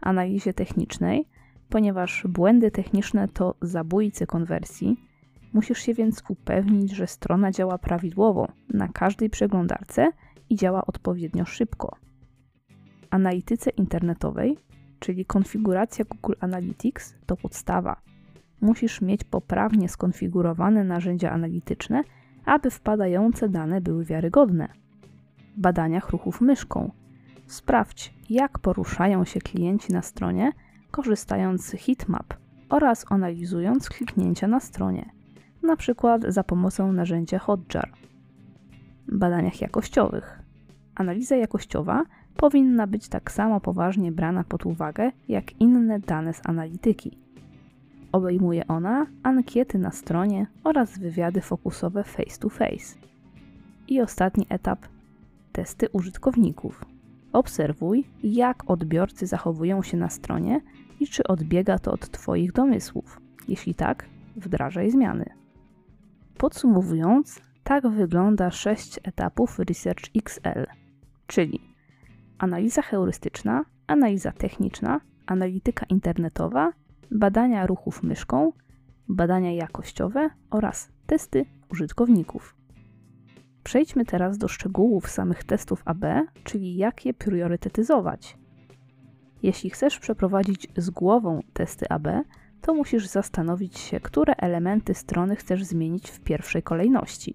analizie 0.00 0.54
technicznej, 0.54 1.28
ponieważ 1.68 2.26
błędy 2.28 2.70
techniczne 2.70 3.28
to 3.28 3.54
zabójcy 3.62 4.26
konwersji. 4.26 4.96
Musisz 5.52 5.78
się 5.78 5.94
więc 5.94 6.22
upewnić, 6.28 6.92
że 6.92 7.06
strona 7.06 7.50
działa 7.50 7.78
prawidłowo 7.78 8.48
na 8.68 8.88
każdej 8.88 9.30
przeglądarce 9.30 10.12
i 10.52 10.56
działa 10.56 10.86
odpowiednio 10.86 11.44
szybko. 11.44 11.96
Analityce 13.10 13.70
internetowej, 13.70 14.56
czyli 14.98 15.24
konfiguracja 15.24 16.04
Google 16.04 16.32
Analytics, 16.40 17.14
to 17.26 17.36
podstawa. 17.36 17.96
Musisz 18.60 19.00
mieć 19.00 19.24
poprawnie 19.24 19.88
skonfigurowane 19.88 20.84
narzędzia 20.84 21.30
analityczne, 21.30 22.02
aby 22.44 22.70
wpadające 22.70 23.48
dane 23.48 23.80
były 23.80 24.04
wiarygodne. 24.04 24.68
Badaniach 25.56 26.10
ruchów 26.10 26.40
myszką 26.40 26.90
sprawdź, 27.46 28.14
jak 28.30 28.58
poruszają 28.58 29.24
się 29.24 29.40
klienci 29.40 29.92
na 29.92 30.02
stronie, 30.02 30.52
korzystając 30.90 31.64
z 31.64 31.70
heatmap 31.70 32.34
oraz 32.68 33.04
analizując 33.08 33.88
kliknięcia 33.88 34.48
na 34.48 34.60
stronie, 34.60 35.10
np. 35.64 36.18
za 36.28 36.44
pomocą 36.44 36.92
narzędzia 36.92 37.38
Hotjar. 37.38 37.92
Badaniach 39.08 39.60
jakościowych. 39.60 40.41
Analiza 40.94 41.36
jakościowa 41.36 42.04
powinna 42.36 42.86
być 42.86 43.08
tak 43.08 43.32
samo 43.32 43.60
poważnie 43.60 44.12
brana 44.12 44.44
pod 44.44 44.66
uwagę 44.66 45.10
jak 45.28 45.60
inne 45.60 46.00
dane 46.00 46.32
z 46.32 46.40
analityki. 46.44 47.18
Obejmuje 48.12 48.66
ona 48.66 49.06
ankiety 49.22 49.78
na 49.78 49.90
stronie 49.90 50.46
oraz 50.64 50.98
wywiady 50.98 51.40
fokusowe 51.40 52.04
face 52.04 52.38
to 52.38 52.48
face. 52.48 52.96
I 53.88 54.00
ostatni 54.00 54.46
etap 54.48 54.86
testy 55.52 55.88
użytkowników. 55.92 56.84
Obserwuj, 57.32 58.04
jak 58.22 58.70
odbiorcy 58.70 59.26
zachowują 59.26 59.82
się 59.82 59.96
na 59.96 60.08
stronie 60.08 60.60
i 61.00 61.06
czy 61.06 61.24
odbiega 61.24 61.78
to 61.78 61.92
od 61.92 62.10
Twoich 62.10 62.52
domysłów. 62.52 63.20
Jeśli 63.48 63.74
tak, 63.74 64.08
wdrażaj 64.36 64.90
zmiany. 64.90 65.24
Podsumowując, 66.38 67.40
tak 67.64 67.88
wygląda 67.88 68.50
6 68.50 69.00
etapów 69.02 69.58
Research 69.58 70.04
XL, 70.16 70.66
czyli 71.32 71.60
analiza 72.38 72.82
heurystyczna, 72.82 73.64
analiza 73.86 74.32
techniczna, 74.32 75.00
analityka 75.26 75.86
internetowa, 75.88 76.72
badania 77.10 77.66
ruchów 77.66 78.02
myszką, 78.02 78.52
badania 79.08 79.52
jakościowe 79.52 80.30
oraz 80.50 80.92
testy 81.06 81.44
użytkowników. 81.70 82.56
Przejdźmy 83.64 84.04
teraz 84.04 84.38
do 84.38 84.48
szczegółów 84.48 85.10
samych 85.10 85.44
testów 85.44 85.82
AB, 85.84 86.04
czyli 86.44 86.76
jak 86.76 87.06
je 87.06 87.14
priorytetyzować. 87.14 88.38
Jeśli 89.42 89.70
chcesz 89.70 89.98
przeprowadzić 89.98 90.68
z 90.76 90.90
głową 90.90 91.40
testy 91.52 91.88
AB, 91.88 92.08
to 92.60 92.74
musisz 92.74 93.06
zastanowić 93.06 93.78
się, 93.78 94.00
które 94.00 94.34
elementy 94.34 94.94
strony 94.94 95.36
chcesz 95.36 95.64
zmienić 95.64 96.10
w 96.10 96.20
pierwszej 96.20 96.62
kolejności. 96.62 97.34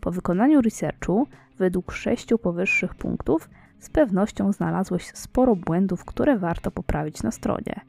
Po 0.00 0.10
wykonaniu 0.10 0.60
researchu, 0.60 1.26
według 1.58 1.92
sześciu 1.92 2.38
powyższych 2.38 2.94
punktów, 2.94 3.50
z 3.78 3.90
pewnością 3.90 4.52
znalazłeś 4.52 5.06
sporo 5.06 5.56
błędów, 5.56 6.04
które 6.04 6.38
warto 6.38 6.70
poprawić 6.70 7.22
na 7.22 7.30
stronie. 7.30 7.80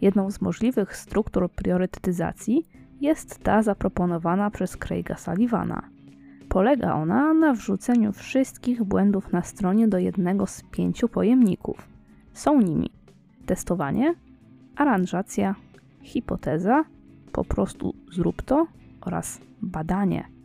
Jedną 0.00 0.30
z 0.30 0.40
możliwych 0.40 0.96
struktur 0.96 1.50
priorytetyzacji 1.50 2.66
jest 3.00 3.38
ta 3.38 3.62
zaproponowana 3.62 4.50
przez 4.50 4.76
Craiga 4.76 5.16
Sullivana. 5.16 5.82
Polega 6.48 6.94
ona 6.94 7.34
na 7.34 7.52
wrzuceniu 7.52 8.12
wszystkich 8.12 8.84
błędów 8.84 9.32
na 9.32 9.42
stronie 9.42 9.88
do 9.88 9.98
jednego 9.98 10.46
z 10.46 10.62
pięciu 10.62 11.08
pojemników. 11.08 11.88
Są 12.32 12.60
nimi 12.60 12.90
testowanie, 13.46 14.14
aranżacja, 14.76 15.54
hipoteza, 16.02 16.84
po 17.32 17.44
prostu 17.44 17.94
zrób 18.12 18.42
to 18.42 18.66
oraz 19.00 19.40
badanie. 19.62 20.39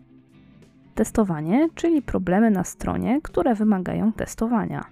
Testowanie, 0.96 1.70
czyli 1.76 2.02
problemy 2.02 2.52
na 2.52 2.64
stronie, 2.64 3.22
które 3.22 3.56
wymagają 3.56 4.14
testowania. 4.14 4.86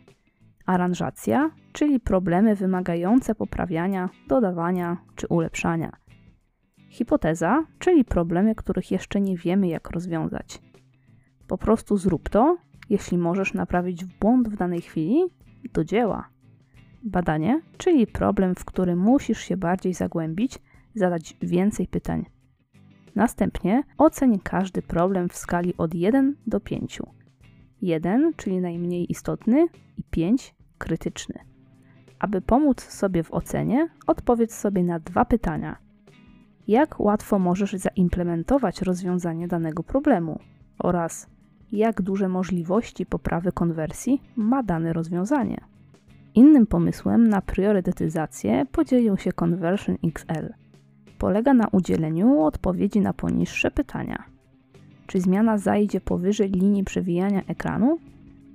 Aranżacja, 0.66 1.52
czyli 1.72 2.00
problemy 2.00 2.56
wymagające 2.56 3.36
poprawiania, 3.36 4.10
dodawania 4.28 4.98
czy 5.16 5.28
ulepszania. 5.28 5.92
Hipoteza, 6.90 7.66
czyli 7.80 8.06
problemy, 8.06 8.56
których 8.56 8.92
jeszcze 8.92 9.22
nie 9.22 9.38
wiemy 9.38 9.68
jak 9.68 9.90
rozwiązać. 9.90 10.62
Po 11.48 11.58
prostu 11.58 11.98
zrób 11.98 12.30
to, 12.30 12.58
jeśli 12.90 13.18
możesz 13.18 13.54
naprawić 13.54 14.06
błąd 14.06 14.50
w 14.50 14.58
danej 14.58 14.82
chwili, 14.82 15.24
do 15.74 15.84
dzieła. 15.84 16.30
Badanie, 17.04 17.62
czyli 17.78 18.08
problem, 18.08 18.56
w 18.56 18.66
który 18.66 18.96
musisz 18.96 19.40
się 19.40 19.58
bardziej 19.58 19.94
zagłębić, 19.94 20.60
zadać 20.96 21.38
więcej 21.42 21.88
pytań. 21.88 22.26
Następnie 23.16 23.84
oceń 23.98 24.40
każdy 24.40 24.82
problem 24.82 25.30
w 25.30 25.36
skali 25.36 25.78
od 25.78 25.94
1 25.94 26.36
do 26.48 26.60
5. 26.60 27.02
1, 27.82 28.34
czyli 28.38 28.62
najmniej 28.62 29.12
istotny, 29.12 29.68
i 29.98 30.04
5, 30.04 30.56
krytyczny. 30.78 31.40
Aby 32.20 32.42
pomóc 32.42 32.82
sobie 32.82 33.24
w 33.24 33.34
ocenie, 33.34 33.90
odpowiedz 34.08 34.56
sobie 34.56 34.84
na 34.84 35.00
dwa 35.00 35.26
pytania. 35.26 35.78
Jak 36.68 37.00
łatwo 37.00 37.40
możesz 37.40 37.74
zaimplementować 37.74 38.82
rozwiązanie 38.82 39.48
danego 39.48 39.84
problemu? 39.84 40.40
Oraz 40.80 41.28
jak 41.72 42.02
duże 42.02 42.30
możliwości 42.30 43.06
poprawy 43.06 43.52
konwersji 43.52 44.22
ma 44.36 44.64
dane 44.64 44.94
rozwiązanie? 44.94 45.62
Innym 46.36 46.68
pomysłem 46.68 47.28
na 47.28 47.42
priorytetyzację 47.42 48.66
podzielił 48.72 49.18
się 49.18 49.32
Conversion 49.42 49.98
XL. 50.04 50.63
Polega 51.24 51.54
na 51.54 51.68
udzieleniu 51.68 52.42
odpowiedzi 52.42 53.00
na 53.00 53.14
poniższe 53.14 53.72
pytania. 53.72 54.24
Czy 55.08 55.22
zmiana 55.22 55.58
zajdzie 55.58 56.02
powyżej 56.02 56.52
linii 56.52 56.84
przewijania 56.84 57.42
ekranu? 57.48 58.00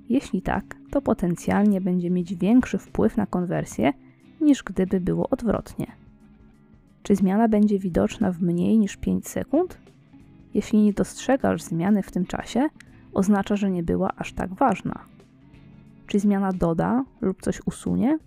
Jeśli 0.09 0.41
tak, 0.41 0.75
to 0.91 1.01
potencjalnie 1.01 1.81
będzie 1.81 2.09
mieć 2.09 2.35
większy 2.35 2.77
wpływ 2.77 3.17
na 3.17 3.25
konwersję 3.25 3.93
niż 4.41 4.63
gdyby 4.63 4.99
było 4.99 5.29
odwrotnie. 5.29 5.87
Czy 7.03 7.15
zmiana 7.15 7.47
będzie 7.47 7.79
widoczna 7.79 8.31
w 8.31 8.41
mniej 8.41 8.79
niż 8.79 8.97
5 8.97 9.27
sekund? 9.27 9.77
Jeśli 10.53 10.81
nie 10.81 10.93
dostrzegasz 10.93 11.61
zmiany 11.61 12.03
w 12.03 12.11
tym 12.11 12.25
czasie, 12.25 12.69
oznacza, 13.13 13.55
że 13.55 13.71
nie 13.71 13.83
była 13.83 14.09
aż 14.17 14.33
tak 14.33 14.53
ważna. 14.53 14.99
Czy 16.07 16.19
zmiana 16.19 16.51
doda 16.51 17.05
lub 17.21 17.41
coś 17.41 17.61
usunie? 17.65 18.17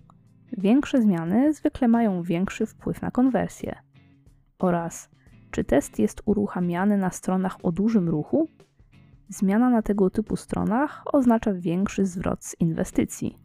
Większe 0.59 1.03
zmiany 1.03 1.53
zwykle 1.53 1.89
mają 1.89 2.23
większy 2.23 2.67
wpływ 2.67 3.03
na 3.03 3.11
konwersję. 3.11 3.92
Oraz 4.63 5.09
czy 5.51 5.65
test 5.65 5.99
jest 5.99 6.23
uruchamiany 6.25 6.97
na 6.97 7.11
stronach 7.11 7.57
o 7.63 7.73
dużym 7.73 8.09
ruchu? 8.09 8.49
Zmiana 9.29 9.71
na 9.71 9.83
tego 9.83 10.11
typu 10.11 10.37
stronach 10.37 11.03
oznacza 11.15 11.53
większy 11.55 12.07
zwrot 12.07 12.45
z 12.45 12.61
inwestycji. 12.61 13.39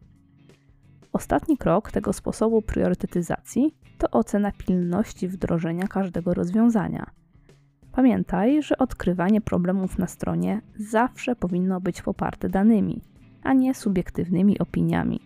Ostatni 1.12 1.56
krok 1.56 1.90
tego 1.90 2.12
sposobu 2.12 2.62
priorytetyzacji 2.62 3.74
to 3.98 4.10
ocena 4.10 4.52
pilności 4.52 5.28
wdrożenia 5.28 5.86
każdego 5.86 6.34
rozwiązania. 6.34 7.10
Pamiętaj, 7.92 8.62
że 8.62 8.78
odkrywanie 8.78 9.40
problemów 9.40 9.98
na 9.98 10.06
stronie 10.06 10.60
zawsze 10.76 11.36
powinno 11.36 11.80
być 11.80 12.02
poparte 12.02 12.48
danymi, 12.48 13.02
a 13.42 13.52
nie 13.52 13.74
subiektywnymi 13.74 14.58
opiniami. 14.58 15.20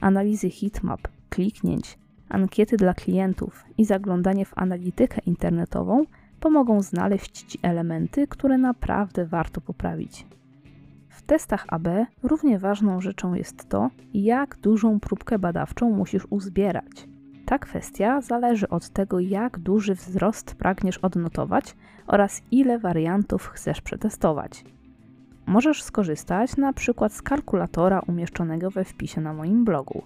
Analizy 0.00 0.50
heatmap, 0.50 1.08
kliknięć, 1.28 1.98
ankiety 2.34 2.76
dla 2.76 2.94
klientów 2.94 3.64
i 3.78 3.84
zaglądanie 3.84 4.44
w 4.44 4.58
analitykę 4.58 5.20
internetową 5.26 6.04
pomogą 6.40 6.82
znaleźć 6.82 7.42
Ci 7.42 7.58
elementy, 7.62 8.26
które 8.26 8.58
naprawdę 8.58 9.26
warto 9.26 9.60
poprawić. 9.60 10.26
W 11.08 11.22
testach 11.22 11.64
AB 11.68 11.88
równie 12.22 12.58
ważną 12.58 13.00
rzeczą 13.00 13.34
jest 13.34 13.68
to, 13.68 13.90
jak 14.14 14.56
dużą 14.56 15.00
próbkę 15.00 15.38
badawczą 15.38 15.90
musisz 15.90 16.26
uzbierać. 16.30 17.08
Ta 17.46 17.58
kwestia 17.58 18.20
zależy 18.20 18.68
od 18.68 18.88
tego, 18.88 19.20
jak 19.20 19.58
duży 19.58 19.94
wzrost 19.94 20.54
pragniesz 20.54 20.98
odnotować 20.98 21.76
oraz 22.06 22.42
ile 22.50 22.78
wariantów 22.78 23.46
chcesz 23.46 23.80
przetestować. 23.80 24.64
Możesz 25.46 25.82
skorzystać 25.82 26.56
na 26.56 26.72
przykład 26.72 27.12
z 27.12 27.22
kalkulatora 27.22 28.00
umieszczonego 28.06 28.70
we 28.70 28.84
wpisie 28.84 29.20
na 29.20 29.32
moim 29.32 29.64
blogu. 29.64 30.02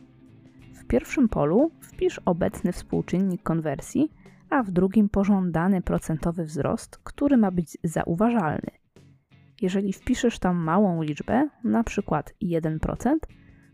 Pierwszym 0.88 1.28
polu 1.28 1.70
wpisz 1.80 2.20
obecny 2.24 2.72
współczynnik 2.72 3.42
konwersji, 3.42 4.12
a 4.50 4.62
w 4.62 4.70
drugim 4.70 5.08
pożądany 5.08 5.82
procentowy 5.82 6.44
wzrost, 6.44 6.96
który 6.96 7.36
ma 7.36 7.50
być 7.50 7.78
zauważalny. 7.84 8.70
Jeżeli 9.62 9.92
wpiszesz 9.92 10.38
tam 10.38 10.56
małą 10.56 11.02
liczbę, 11.02 11.48
na 11.64 11.84
przykład 11.84 12.34
1%, 12.42 13.16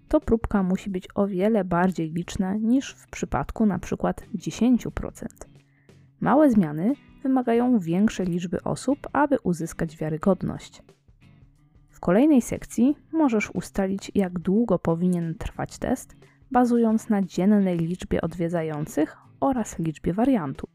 to 0.09 0.21
próbka 0.21 0.63
musi 0.63 0.91
być 0.91 1.09
o 1.15 1.27
wiele 1.27 1.65
bardziej 1.65 2.13
liczna 2.13 2.55
niż 2.55 2.95
w 2.95 3.11
przypadku 3.11 3.67
na 3.67 3.79
przykład 3.79 4.27
10%. 4.35 5.27
Małe 6.21 6.51
zmiany 6.51 6.95
wymagają 7.23 7.79
większej 7.79 8.27
liczby 8.27 8.63
osób, 8.63 8.99
aby 9.13 9.37
uzyskać 9.43 9.97
wiarygodność. 9.97 10.83
W 11.91 12.01
kolejnej 12.01 12.43
sekcji 12.43 12.97
możesz 13.13 13.51
ustalić, 13.51 14.13
jak 14.15 14.39
długo 14.39 14.79
powinien 14.79 15.35
trwać 15.35 15.79
test, 15.79 16.17
bazując 16.55 17.09
na 17.09 17.23
dziennej 17.23 17.79
liczbie 17.79 18.21
odwiedzających 18.21 19.17
oraz 19.41 19.79
liczbie 19.79 20.13
wariantów. 20.13 20.71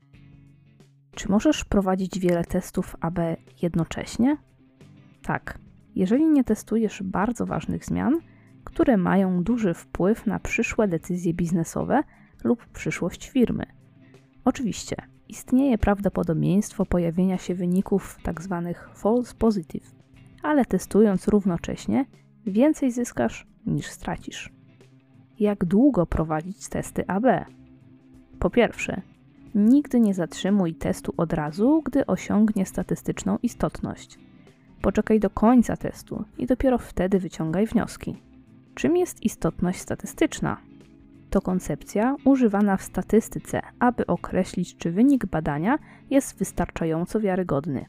Czy 1.15 1.31
możesz 1.31 1.65
prowadzić 1.65 2.19
wiele 2.19 2.43
testów 2.43 2.95
AB 3.01 3.19
jednocześnie? 3.61 4.37
Tak. 5.21 5.59
Jeżeli 5.95 6.25
nie 6.25 6.43
testujesz 6.43 7.03
bardzo 7.03 7.45
ważnych 7.45 7.85
zmian, 7.85 8.19
które 8.63 8.97
mają 8.97 9.43
duży 9.43 9.73
wpływ 9.73 10.25
na 10.25 10.39
przyszłe 10.39 10.87
decyzje 10.87 11.33
biznesowe 11.33 12.03
lub 12.43 12.65
przyszłość 12.65 13.29
firmy. 13.29 13.65
Oczywiście, 14.45 14.95
istnieje 15.27 15.77
prawdopodobieństwo 15.77 16.85
pojawienia 16.85 17.37
się 17.37 17.55
wyników 17.55 18.17
tzw. 18.25 18.73
Tak 18.73 18.97
false 18.97 19.35
positive, 19.35 19.95
ale 20.43 20.65
testując 20.65 21.27
równocześnie, 21.27 22.05
więcej 22.45 22.91
zyskasz 22.91 23.47
niż 23.65 23.87
stracisz. 23.87 24.58
Jak 25.39 25.65
długo 25.65 26.05
prowadzić 26.05 26.69
testy 26.69 27.07
AB? 27.07 27.25
Po 28.39 28.49
pierwsze, 28.49 29.01
nigdy 29.55 29.99
nie 29.99 30.13
zatrzymuj 30.13 30.75
testu 30.75 31.13
od 31.17 31.33
razu, 31.33 31.81
gdy 31.85 32.05
osiągnie 32.05 32.65
statystyczną 32.65 33.37
istotność. 33.43 34.19
Poczekaj 34.81 35.19
do 35.19 35.29
końca 35.29 35.77
testu 35.77 36.23
i 36.37 36.45
dopiero 36.45 36.77
wtedy 36.77 37.19
wyciągaj 37.19 37.67
wnioski. 37.67 38.21
Czym 38.75 38.97
jest 38.97 39.23
istotność 39.23 39.79
statystyczna? 39.79 40.57
To 41.29 41.41
koncepcja 41.41 42.15
używana 42.25 42.77
w 42.77 42.83
statystyce, 42.83 43.61
aby 43.79 44.07
określić, 44.07 44.77
czy 44.77 44.91
wynik 44.91 45.25
badania 45.25 45.79
jest 46.09 46.37
wystarczająco 46.37 47.19
wiarygodny. 47.19 47.85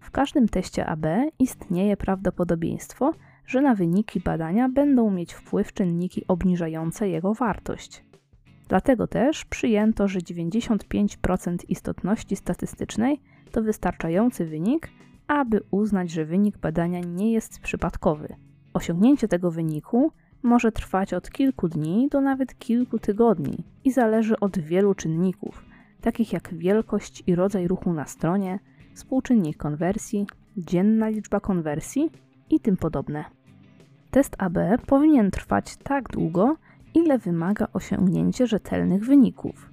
W 0.00 0.10
każdym 0.10 0.48
teście 0.48 0.86
AB 0.86 1.06
istnieje 1.38 1.96
prawdopodobieństwo, 1.96 3.12
że 3.52 3.60
na 3.60 3.74
wyniki 3.74 4.20
badania 4.20 4.68
będą 4.68 5.10
mieć 5.10 5.34
wpływ 5.34 5.72
czynniki 5.72 6.24
obniżające 6.28 7.08
jego 7.08 7.34
wartość. 7.34 8.04
Dlatego 8.68 9.06
też 9.06 9.44
przyjęto, 9.44 10.08
że 10.08 10.18
95% 10.18 11.56
istotności 11.68 12.36
statystycznej 12.36 13.20
to 13.50 13.62
wystarczający 13.62 14.46
wynik, 14.46 14.88
aby 15.26 15.60
uznać, 15.70 16.10
że 16.10 16.24
wynik 16.24 16.58
badania 16.58 17.00
nie 17.00 17.32
jest 17.32 17.60
przypadkowy. 17.60 18.36
Osiągnięcie 18.74 19.28
tego 19.28 19.50
wyniku 19.50 20.12
może 20.42 20.72
trwać 20.72 21.14
od 21.14 21.30
kilku 21.30 21.68
dni 21.68 22.08
do 22.10 22.20
nawet 22.20 22.58
kilku 22.58 22.98
tygodni 22.98 23.64
i 23.84 23.92
zależy 23.92 24.40
od 24.40 24.58
wielu 24.58 24.94
czynników, 24.94 25.64
takich 26.00 26.32
jak 26.32 26.54
wielkość 26.54 27.22
i 27.26 27.34
rodzaj 27.34 27.68
ruchu 27.68 27.92
na 27.92 28.06
stronie, 28.06 28.58
współczynnik 28.94 29.56
konwersji, 29.56 30.26
dzienna 30.56 31.08
liczba 31.08 31.40
konwersji 31.40 32.10
i 32.50 32.60
tym 32.60 32.76
podobne. 32.76 33.41
Test 34.12 34.36
AB 34.38 34.58
powinien 34.86 35.30
trwać 35.30 35.76
tak 35.76 36.08
długo, 36.08 36.56
ile 36.94 37.18
wymaga 37.18 37.66
osiągnięcie 37.72 38.46
rzetelnych 38.46 39.04
wyników. 39.04 39.70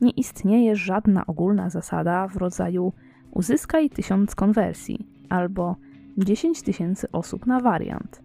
Nie 0.00 0.10
istnieje 0.10 0.76
żadna 0.76 1.26
ogólna 1.26 1.70
zasada 1.70 2.28
w 2.28 2.36
rodzaju 2.36 2.92
uzyskaj 3.30 3.90
1000 3.90 4.34
konwersji 4.34 5.06
albo 5.28 5.76
10 6.18 6.62
tysięcy 6.62 7.12
osób 7.12 7.46
na 7.46 7.60
wariant. 7.60 8.22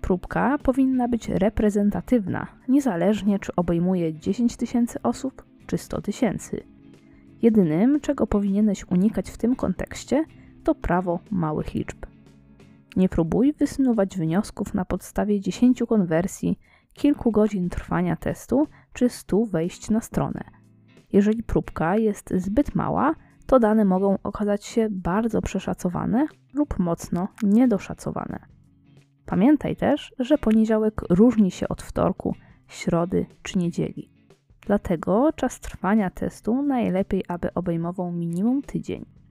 Próbka 0.00 0.58
powinna 0.58 1.08
być 1.08 1.28
reprezentatywna, 1.28 2.46
niezależnie 2.68 3.38
czy 3.38 3.56
obejmuje 3.56 4.14
10 4.14 4.56
tysięcy 4.56 5.02
osób 5.02 5.44
czy 5.66 5.78
100 5.78 6.00
tysięcy. 6.00 6.62
Jedynym, 7.42 8.00
czego 8.00 8.26
powinieneś 8.26 8.84
unikać 8.90 9.30
w 9.30 9.38
tym 9.38 9.56
kontekście, 9.56 10.24
to 10.64 10.74
prawo 10.74 11.18
małych 11.30 11.74
liczb. 11.74 12.11
Nie 12.96 13.08
próbuj 13.08 13.52
wysnuwać 13.52 14.16
wniosków 14.16 14.74
na 14.74 14.84
podstawie 14.84 15.40
10 15.40 15.82
konwersji, 15.88 16.58
kilku 16.94 17.30
godzin 17.30 17.68
trwania 17.68 18.16
testu 18.16 18.66
czy 18.92 19.08
100 19.08 19.46
wejść 19.46 19.90
na 19.90 20.00
stronę. 20.00 20.44
Jeżeli 21.12 21.42
próbka 21.42 21.96
jest 21.96 22.32
zbyt 22.36 22.74
mała, 22.74 23.14
to 23.46 23.58
dane 23.58 23.84
mogą 23.84 24.18
okazać 24.22 24.64
się 24.64 24.88
bardzo 24.90 25.42
przeszacowane 25.42 26.26
lub 26.54 26.78
mocno 26.78 27.28
niedoszacowane. 27.42 28.38
Pamiętaj 29.26 29.76
też, 29.76 30.14
że 30.18 30.38
poniedziałek 30.38 31.02
różni 31.10 31.50
się 31.50 31.68
od 31.68 31.82
wtorku, 31.82 32.34
środy 32.68 33.26
czy 33.42 33.58
niedzieli. 33.58 34.10
Dlatego 34.66 35.32
czas 35.32 35.60
trwania 35.60 36.10
testu 36.10 36.62
najlepiej, 36.62 37.24
aby 37.28 37.54
obejmował 37.54 38.12
minimum 38.12 38.62
tydzień. 38.62 39.21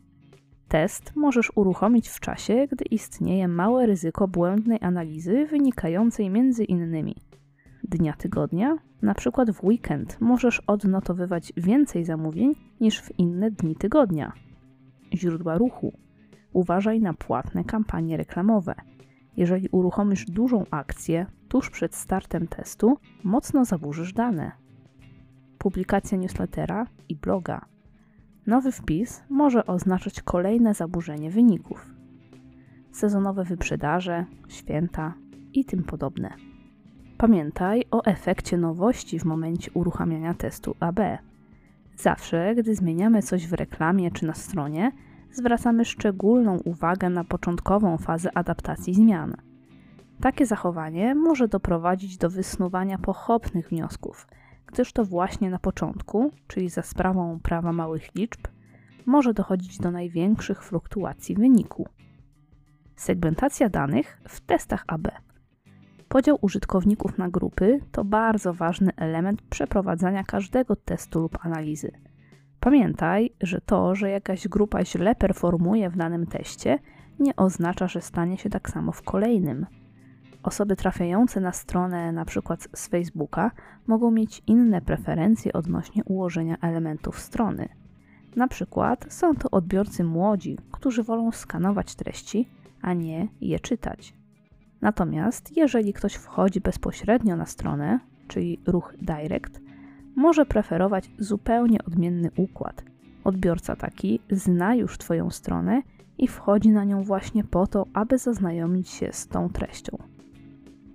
Test 0.71 1.15
możesz 1.15 1.51
uruchomić 1.55 2.09
w 2.09 2.19
czasie, 2.19 2.67
gdy 2.71 2.85
istnieje 2.85 3.47
małe 3.47 3.86
ryzyko 3.86 4.27
błędnej 4.27 4.77
analizy 4.81 5.45
wynikającej 5.45 6.29
między 6.29 6.63
innymi 6.63 7.15
dnia 7.84 8.13
tygodnia, 8.13 8.77
na 9.01 9.13
przykład 9.13 9.51
w 9.51 9.63
weekend 9.63 10.21
możesz 10.21 10.60
odnotowywać 10.60 11.53
więcej 11.57 12.05
zamówień 12.05 12.55
niż 12.81 13.01
w 13.01 13.19
inne 13.19 13.51
dni 13.51 13.75
tygodnia. 13.75 14.34
Źródła 15.13 15.57
ruchu. 15.57 15.93
Uważaj 16.53 17.01
na 17.01 17.13
płatne 17.13 17.63
kampanie 17.63 18.17
reklamowe. 18.17 18.75
Jeżeli 19.38 19.69
uruchomisz 19.71 20.25
dużą 20.25 20.65
akcję 20.71 21.25
tuż 21.47 21.69
przed 21.69 21.95
startem 21.95 22.47
testu, 22.47 22.97
mocno 23.23 23.65
zaburzysz 23.65 24.13
dane. 24.13 24.51
Publikacja 25.57 26.17
newslettera 26.17 26.88
i 27.10 27.15
bloga. 27.15 27.70
Nowy 28.47 28.71
wpis 28.71 29.23
może 29.30 29.65
oznaczać 29.65 30.21
kolejne 30.21 30.73
zaburzenie 30.73 31.32
wyników. 31.32 31.86
Sezonowe 32.91 33.43
wyprzedaże, 33.43 34.25
święta 34.47 35.13
i 35.54 35.65
tym 35.65 35.84
podobne. 35.84 36.34
Pamiętaj 37.17 37.84
o 37.91 38.06
efekcie 38.06 38.58
nowości 38.58 39.19
w 39.19 39.25
momencie 39.25 39.71
uruchamiania 39.73 40.34
testu 40.34 40.75
AB. 40.80 40.99
Zawsze, 41.97 42.56
gdy 42.56 42.75
zmieniamy 42.75 43.21
coś 43.21 43.47
w 43.47 43.54
reklamie 43.54 44.12
czy 44.12 44.25
na 44.25 44.34
stronie, 44.34 44.91
zwracamy 45.32 45.86
szczególną 45.86 46.58
uwagę 46.58 47.10
na 47.10 47.23
początkową 47.23 47.97
fazę 47.97 48.30
adaptacji 48.38 48.93
zmian. 48.93 49.36
Takie 50.21 50.45
zachowanie 50.45 51.15
może 51.15 51.47
doprowadzić 51.47 52.17
do 52.17 52.30
wysnuwania 52.30 52.97
pochopnych 52.97 53.69
wniosków, 53.69 54.27
gdyż 54.71 54.93
to 54.93 55.05
właśnie 55.05 55.49
na 55.49 55.60
początku, 55.60 56.31
czyli 56.47 56.69
za 56.69 56.81
sprawą 56.81 57.39
prawa 57.43 57.73
małych 57.73 58.15
liczb, 58.15 58.47
może 59.05 59.34
dochodzić 59.34 59.77
do 59.77 59.91
największych 59.91 60.63
fluktuacji 60.63 61.36
wyniku. 61.36 61.88
Segmentacja 62.95 63.69
danych 63.69 64.21
w 64.27 64.41
testach 64.41 64.84
AB. 64.88 65.07
Podział 66.07 66.38
użytkowników 66.41 67.17
na 67.17 67.29
grupy 67.29 67.79
to 67.91 68.05
bardzo 68.05 68.53
ważny 68.53 68.91
element 68.95 69.41
przeprowadzania 69.41 70.23
każdego 70.23 70.75
testu 70.75 71.19
lub 71.19 71.45
analizy. 71.45 71.91
Pamiętaj, 72.60 73.34
że 73.41 73.62
to, 73.62 73.95
że 73.95 74.10
jakaś 74.10 74.47
grupa 74.47 74.86
źle 74.86 75.15
performuje 75.15 75.89
w 75.89 75.97
danym 75.97 76.27
teście, 76.27 76.79
nie 77.19 77.36
oznacza, 77.36 77.88
że 77.88 78.01
stanie 78.01 78.38
się 78.38 78.49
tak 78.49 78.69
samo 78.69 78.91
w 78.91 79.01
kolejnym. 79.01 79.65
Osoby 80.43 80.75
trafiające 80.75 81.39
na 81.39 81.51
stronę 81.51 81.97
np. 81.97 82.41
z 82.73 82.88
Facebooka 82.88 83.51
mogą 83.88 84.12
mieć 84.12 84.43
inne 84.47 84.82
preferencje 84.82 85.54
odnośnie 85.54 86.04
ułożenia 86.04 86.58
elementów 86.62 87.19
strony. 87.19 87.69
Na 88.36 88.47
przykład 88.47 89.06
są 89.10 89.36
to 89.36 89.51
odbiorcy 89.51 90.04
młodzi, 90.04 90.58
którzy 90.71 91.04
wolą 91.04 91.32
skanować 91.32 91.95
treści, 91.95 92.47
a 92.82 92.93
nie 92.93 93.27
je 93.41 93.60
czytać. 93.60 94.13
Natomiast 94.82 95.58
jeżeli 95.58 95.93
ktoś 95.93 96.13
wchodzi 96.13 96.62
bezpośrednio 96.62 97.36
na 97.36 97.45
stronę, 97.45 97.99
czyli 98.27 98.60
ruch 98.67 98.93
direct, 99.01 99.62
może 100.15 100.45
preferować 100.45 101.12
zupełnie 101.19 101.77
odmienny 101.88 102.32
układ. 102.36 102.84
Odbiorca 103.23 103.75
taki 103.75 104.19
zna 104.32 104.75
już 104.75 104.97
Twoją 104.97 105.30
stronę 105.30 105.82
i 106.17 106.27
wchodzi 106.27 106.69
na 106.69 106.84
nią 106.84 107.04
właśnie 107.04 107.43
po 107.43 107.67
to, 107.67 107.86
aby 107.93 108.17
zaznajomić 108.17 108.89
się 108.89 109.10
z 109.12 109.27
tą 109.27 109.49
treścią. 109.49 109.97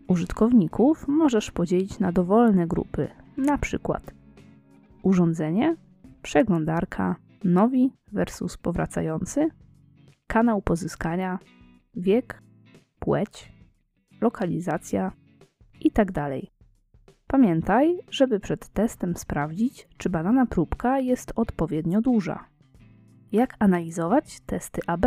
Użytkowników 0.09 1.09
możesz 1.09 1.51
podzielić 1.51 1.99
na 1.99 2.13
dowolne 2.13 2.67
grupy, 2.67 3.09
na 3.37 3.59
przykład 3.59 4.15
urządzenie, 5.03 5.77
przeglądarka, 6.23 7.17
nowi 7.45 7.93
versus 8.13 8.57
powracający, 8.57 9.49
kanał 10.27 10.63
pozyskania, 10.63 11.39
wiek, 11.95 12.43
płeć, 12.99 13.53
lokalizacja 14.21 15.13
itd. 15.81 16.13
Tak 16.13 16.31
Pamiętaj, 17.27 17.99
żeby 18.11 18.41
przed 18.41 18.69
testem 18.69 19.17
sprawdzić, 19.17 19.89
czy 19.97 20.11
badana 20.11 20.47
próbka 20.47 20.99
jest 20.99 21.33
odpowiednio 21.37 22.01
duża. 22.01 22.45
Jak 23.33 23.57
analizować 23.59 24.41
testy 24.41 24.81
AB? 24.87 25.07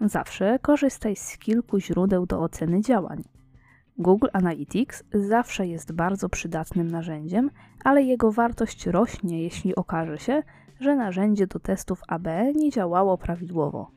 Zawsze 0.00 0.58
korzystaj 0.58 1.16
z 1.16 1.38
kilku 1.38 1.80
źródeł 1.80 2.26
do 2.26 2.40
oceny 2.40 2.80
działań. 2.80 3.22
Google 4.00 4.28
Analytics 4.32 5.04
zawsze 5.14 5.66
jest 5.66 5.92
bardzo 5.92 6.28
przydatnym 6.28 6.90
narzędziem, 6.90 7.50
ale 7.84 8.02
jego 8.02 8.32
wartość 8.32 8.86
rośnie, 8.86 9.42
jeśli 9.42 9.74
okaże 9.74 10.18
się, 10.18 10.42
że 10.80 10.96
narzędzie 10.96 11.46
do 11.46 11.58
testów 11.58 12.02
AB 12.08 12.26
nie 12.54 12.70
działało 12.70 13.18
prawidłowo. 13.18 13.90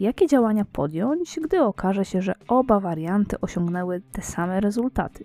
Jakie 0.00 0.26
działania 0.26 0.64
podjąć, 0.64 1.38
gdy 1.44 1.60
okaże 1.62 2.04
się, 2.04 2.22
że 2.22 2.34
oba 2.48 2.80
warianty 2.80 3.40
osiągnęły 3.40 4.02
te 4.12 4.22
same 4.22 4.60
rezultaty? 4.60 5.24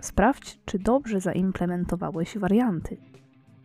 Sprawdź, 0.00 0.60
czy 0.64 0.78
dobrze 0.78 1.20
zaimplementowałeś 1.20 2.38
warianty. 2.38 2.96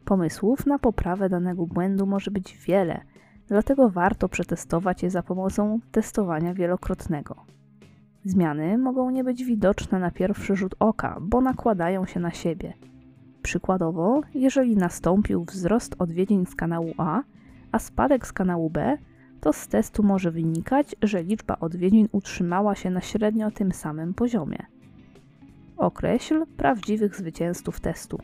Pomysłów 0.06 0.66
na 0.66 0.80
poprawę 0.80 1.30
danego 1.30 1.66
błędu 1.66 2.06
może 2.06 2.32
być 2.32 2.58
wiele, 2.58 3.02
dlatego 3.48 3.90
warto 3.90 4.30
przetestować 4.30 5.04
je 5.04 5.10
za 5.10 5.24
pomocą 5.24 5.80
testowania 5.92 6.54
wielokrotnego. 6.54 7.58
Zmiany 8.28 8.78
mogą 8.78 9.10
nie 9.10 9.24
być 9.24 9.44
widoczne 9.44 10.00
na 10.00 10.12
pierwszy 10.12 10.56
rzut 10.56 10.76
oka, 10.80 11.18
bo 11.22 11.42
nakładają 11.42 12.06
się 12.06 12.20
na 12.20 12.32
siebie. 12.32 12.74
Przykładowo, 13.42 14.22
jeżeli 14.34 14.76
nastąpił 14.76 15.46
wzrost 15.46 15.96
odwiedzin 16.00 16.46
z 16.46 16.56
kanału 16.56 16.94
A, 16.98 17.24
a 17.72 17.80
spadek 17.80 18.28
z 18.28 18.34
kanału 18.34 18.70
B, 18.70 18.98
to 19.42 19.54
z 19.54 19.68
testu 19.68 20.04
może 20.04 20.32
wynikać, 20.32 20.96
że 21.02 21.24
liczba 21.24 21.58
odwiedzin 21.60 22.08
utrzymała 22.12 22.76
się 22.76 22.90
na 22.90 23.02
średnio 23.02 23.52
tym 23.52 23.72
samym 23.72 24.14
poziomie. 24.14 24.66
Określ 25.78 26.46
prawdziwych 26.58 27.16
zwycięzców 27.16 27.80
testu. 27.80 28.20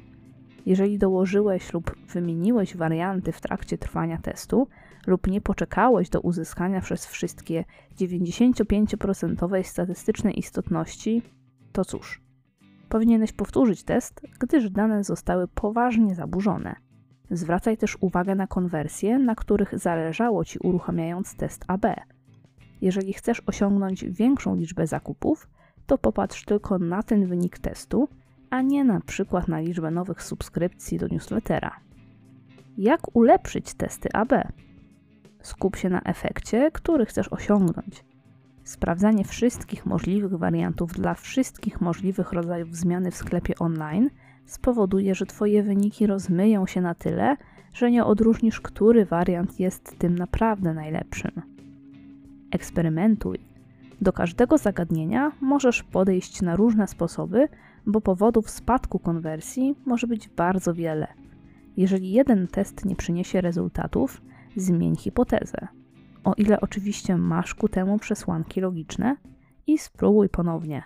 Jeżeli 0.66 0.98
dołożyłeś 0.98 1.74
lub 1.74 1.96
wymieniłeś 2.14 2.78
warianty 2.78 3.32
w 3.32 3.42
trakcie 3.42 3.78
trwania 3.78 4.18
testu, 4.18 4.68
lub 5.08 5.28
nie 5.28 5.42
poczekałeś 5.42 6.10
do 6.10 6.22
uzyskania 6.22 6.82
przez 6.82 7.06
wszystkie 7.06 7.66
95% 8.00 9.64
statystycznej 9.64 10.40
istotności, 10.40 11.22
to 11.72 11.86
cóż, 11.86 12.22
powinieneś 12.90 13.32
powtórzyć 13.32 13.84
test, 13.84 14.22
gdyż 14.40 14.70
dane 14.70 15.04
zostały 15.04 15.48
poważnie 15.48 16.16
zaburzone. 16.16 16.76
Zwracaj 17.32 17.78
też 17.78 17.98
uwagę 18.02 18.36
na 18.36 18.48
konwersje, 18.48 19.20
na 19.20 19.36
których 19.36 19.80
zależało 19.80 20.46
Ci 20.46 20.60
uruchamiając 20.60 21.36
test 21.36 21.66
AB. 21.68 21.86
Jeżeli 22.82 23.14
chcesz 23.14 23.42
osiągnąć 23.46 24.06
większą 24.06 24.56
liczbę 24.56 24.88
zakupów, 24.88 25.50
to 25.86 25.98
popatrz 25.98 26.46
tylko 26.46 26.80
na 26.80 27.04
ten 27.04 27.26
wynik 27.26 27.60
testu, 27.60 28.08
a 28.50 28.62
nie 28.62 28.84
na 28.84 29.00
przykład 29.00 29.48
na 29.48 29.60
liczbę 29.60 29.92
nowych 29.92 30.24
subskrypcji 30.24 30.98
do 30.98 31.08
newslettera. 31.08 31.80
Jak 32.78 33.16
ulepszyć 33.16 33.74
testy 33.74 34.10
AB? 34.14 34.34
Skup 35.44 35.76
się 35.76 35.90
na 35.90 36.02
efekcie, 36.02 36.72
który 36.72 37.06
chcesz 37.06 37.28
osiągnąć. 37.28 38.06
Sprawdzanie 38.64 39.24
wszystkich 39.24 39.86
możliwych 39.86 40.34
wariantów 40.34 40.92
dla 40.92 41.14
wszystkich 41.14 41.82
możliwych 41.82 42.32
rodzajów 42.34 42.76
zmiany 42.76 43.12
w 43.12 43.16
sklepie 43.16 43.54
online 43.60 44.10
spowoduje, 44.46 45.16
że 45.16 45.26
Twoje 45.26 45.64
wyniki 45.64 46.08
rozmyją 46.08 46.68
się 46.68 46.82
na 46.82 46.96
tyle, 46.96 47.38
że 47.74 47.92
nie 47.92 48.06
odróżnisz, 48.06 48.62
który 48.62 49.06
wariant 49.06 49.60
jest 49.60 50.00
tym 50.00 50.16
naprawdę 50.16 50.74
najlepszym. 50.74 51.42
Eksperymentuj. 52.52 53.40
Do 54.02 54.14
każdego 54.14 54.58
zagadnienia 54.58 55.32
możesz 55.42 55.84
podejść 55.84 56.42
na 56.42 56.56
różne 56.56 56.88
sposoby, 56.88 57.48
bo 57.86 58.02
powodów 58.02 58.50
spadku 58.50 59.00
konwersji 59.00 59.76
może 59.86 60.08
być 60.08 60.30
bardzo 60.30 60.74
wiele. 60.74 61.08
Jeżeli 61.78 62.12
jeden 62.12 62.48
test 62.48 62.86
nie 62.86 62.96
przyniesie 62.96 63.42
rezultatów, 63.42 64.22
zmień 64.56 64.96
hipotezę. 64.96 65.68
O 66.24 66.34
ile 66.38 66.62
oczywiście 66.62 67.18
masz 67.18 67.56
ku 67.56 67.70
temu 67.70 68.00
przesłanki 68.00 68.62
logiczne 68.62 69.18
i 69.68 69.78
spróbuj 69.78 70.30
ponownie. 70.30 70.84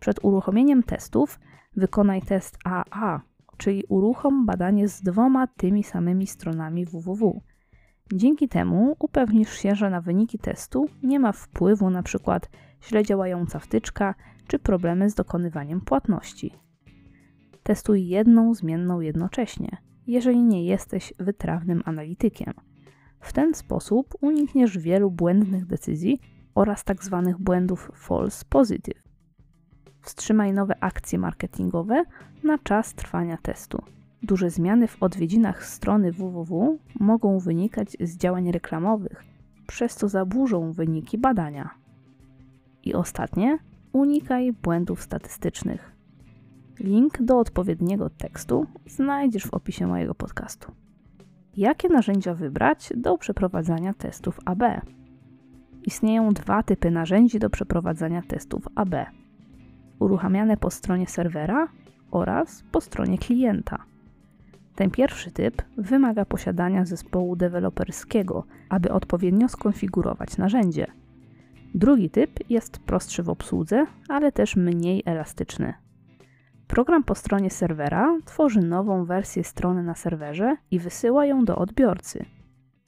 Przed 0.00 0.24
uruchomieniem 0.24 0.82
testów 0.82 1.40
wykonaj 1.76 2.22
test 2.22 2.58
AA, 2.64 3.20
czyli 3.56 3.84
uruchom 3.88 4.46
badanie 4.46 4.88
z 4.88 5.02
dwoma 5.02 5.46
tymi 5.46 5.84
samymi 5.84 6.26
stronami 6.26 6.84
www. 6.84 7.40
Dzięki 8.12 8.48
temu 8.48 8.96
upewnisz 8.98 9.52
się, 9.52 9.74
że 9.74 9.90
na 9.90 10.00
wyniki 10.00 10.38
testu 10.38 10.86
nie 11.02 11.20
ma 11.20 11.32
wpływu 11.32 11.86
np. 11.86 12.40
źle 12.88 13.02
działająca 13.02 13.58
wtyczka 13.58 14.14
czy 14.46 14.58
problemy 14.58 15.10
z 15.10 15.14
dokonywaniem 15.14 15.80
płatności. 15.80 16.54
Testuj 17.62 18.06
jedną 18.06 18.54
zmienną 18.54 19.00
jednocześnie, 19.00 19.76
jeżeli 20.06 20.42
nie 20.42 20.64
jesteś 20.64 21.12
wytrawnym 21.18 21.82
analitykiem. 21.84 22.54
W 23.20 23.32
ten 23.32 23.54
sposób 23.54 24.14
unikniesz 24.20 24.78
wielu 24.78 25.10
błędnych 25.10 25.66
decyzji 25.66 26.20
oraz 26.54 26.84
tzw. 26.84 27.22
Tak 27.26 27.38
błędów 27.38 27.90
false 27.94 28.44
positive. 28.48 29.02
Wstrzymaj 30.00 30.52
nowe 30.52 30.74
akcje 30.80 31.18
marketingowe 31.18 32.04
na 32.44 32.58
czas 32.58 32.94
trwania 32.94 33.36
testu. 33.42 33.82
Duże 34.22 34.50
zmiany 34.50 34.88
w 34.88 35.02
odwiedzinach 35.02 35.66
strony 35.66 36.12
www 36.12 36.78
mogą 37.00 37.38
wynikać 37.38 37.96
z 38.00 38.16
działań 38.16 38.52
reklamowych, 38.52 39.24
przez 39.66 39.96
co 39.96 40.08
zaburzą 40.08 40.72
wyniki 40.72 41.18
badania. 41.18 41.70
I 42.84 42.94
ostatnie, 42.94 43.58
unikaj 43.92 44.52
błędów 44.52 45.02
statystycznych. 45.02 45.92
Link 46.80 47.22
do 47.22 47.38
odpowiedniego 47.38 48.10
tekstu 48.10 48.66
znajdziesz 48.86 49.46
w 49.46 49.54
opisie 49.54 49.86
mojego 49.86 50.14
podcastu. 50.14 50.72
Jakie 51.58 51.88
narzędzia 51.88 52.34
wybrać 52.34 52.92
do 52.96 53.18
przeprowadzania 53.18 53.94
testów 53.94 54.40
AB? 54.44 54.62
Istnieją 55.84 56.32
dwa 56.32 56.62
typy 56.62 56.90
narzędzi 56.90 57.38
do 57.38 57.50
przeprowadzania 57.50 58.22
testów 58.22 58.68
AB: 58.74 58.94
uruchamiane 59.98 60.56
po 60.56 60.70
stronie 60.70 61.06
serwera 61.06 61.68
oraz 62.10 62.64
po 62.72 62.80
stronie 62.80 63.18
klienta. 63.18 63.84
Ten 64.74 64.90
pierwszy 64.90 65.30
typ 65.30 65.62
wymaga 65.76 66.24
posiadania 66.24 66.84
zespołu 66.84 67.36
deweloperskiego, 67.36 68.44
aby 68.68 68.92
odpowiednio 68.92 69.48
skonfigurować 69.48 70.36
narzędzie. 70.36 70.86
Drugi 71.74 72.10
typ 72.10 72.50
jest 72.50 72.78
prostszy 72.78 73.22
w 73.22 73.28
obsłudze, 73.28 73.86
ale 74.08 74.32
też 74.32 74.56
mniej 74.56 75.02
elastyczny. 75.06 75.74
Program 76.68 77.04
po 77.04 77.14
stronie 77.14 77.50
serwera 77.50 78.18
tworzy 78.24 78.60
nową 78.60 79.04
wersję 79.04 79.44
strony 79.44 79.82
na 79.82 79.94
serwerze 79.94 80.56
i 80.70 80.78
wysyła 80.78 81.26
ją 81.26 81.44
do 81.44 81.58
odbiorcy. 81.58 82.24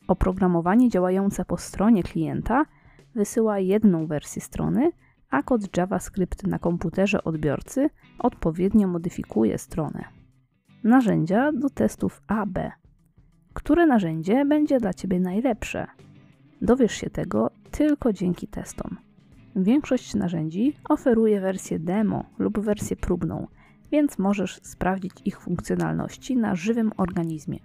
Oprogramowanie 0.08 0.88
działające 0.88 1.44
po 1.44 1.56
stronie 1.56 2.02
klienta 2.02 2.64
wysyła 3.14 3.58
jedną 3.58 4.06
wersję 4.06 4.42
strony, 4.42 4.92
a 5.30 5.42
kod 5.42 5.76
JavaScript 5.76 6.46
na 6.46 6.58
komputerze 6.58 7.24
odbiorcy 7.24 7.90
odpowiednio 8.18 8.88
modyfikuje 8.88 9.58
stronę. 9.58 10.04
Narzędzia 10.84 11.52
do 11.52 11.70
testów 11.70 12.22
AB. 12.26 12.58
Które 13.52 13.86
narzędzie 13.86 14.44
będzie 14.44 14.80
dla 14.80 14.94
Ciebie 14.94 15.20
najlepsze? 15.20 15.86
Dowiesz 16.62 16.92
się 16.92 17.10
tego 17.10 17.50
tylko 17.70 18.12
dzięki 18.12 18.48
testom. 18.48 18.96
Większość 19.56 20.14
narzędzi 20.14 20.76
oferuje 20.88 21.40
wersję 21.40 21.78
demo 21.78 22.24
lub 22.38 22.60
wersję 22.60 22.96
próbną, 22.96 23.46
więc 23.92 24.18
możesz 24.18 24.60
sprawdzić 24.62 25.12
ich 25.24 25.40
funkcjonalności 25.40 26.36
na 26.36 26.54
żywym 26.54 26.92
organizmie. 26.96 27.58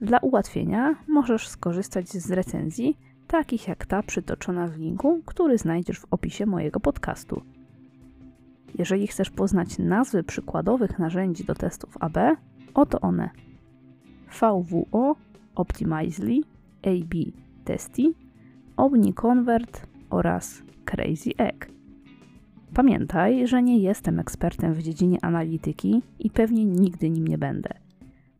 Dla 0.00 0.18
ułatwienia 0.18 0.94
możesz 1.08 1.48
skorzystać 1.48 2.08
z 2.08 2.30
recenzji, 2.30 2.98
takich 3.26 3.68
jak 3.68 3.86
ta 3.86 4.02
przytoczona 4.02 4.66
w 4.66 4.78
linku, 4.78 5.22
który 5.26 5.58
znajdziesz 5.58 6.00
w 6.00 6.06
opisie 6.10 6.46
mojego 6.46 6.80
podcastu. 6.80 7.42
Jeżeli 8.78 9.06
chcesz 9.06 9.30
poznać 9.30 9.78
nazwy 9.78 10.22
przykładowych 10.22 10.98
narzędzi 10.98 11.44
do 11.44 11.54
testów 11.54 11.96
AB, 12.00 12.18
oto 12.74 13.00
one: 13.00 13.30
VWO, 14.40 15.16
Optimizely, 15.54 16.40
AB 16.82 17.14
Testy, 17.64 18.02
OmniConvert 18.76 19.86
oraz 20.10 20.62
Crazy 20.84 21.30
Egg. 21.38 21.75
Pamiętaj, 22.76 23.46
że 23.46 23.62
nie 23.62 23.78
jestem 23.78 24.18
ekspertem 24.18 24.74
w 24.74 24.82
dziedzinie 24.82 25.18
analityki 25.22 26.02
i 26.18 26.30
pewnie 26.30 26.64
nigdy 26.64 27.10
nim 27.10 27.28
nie 27.28 27.38
będę. 27.38 27.70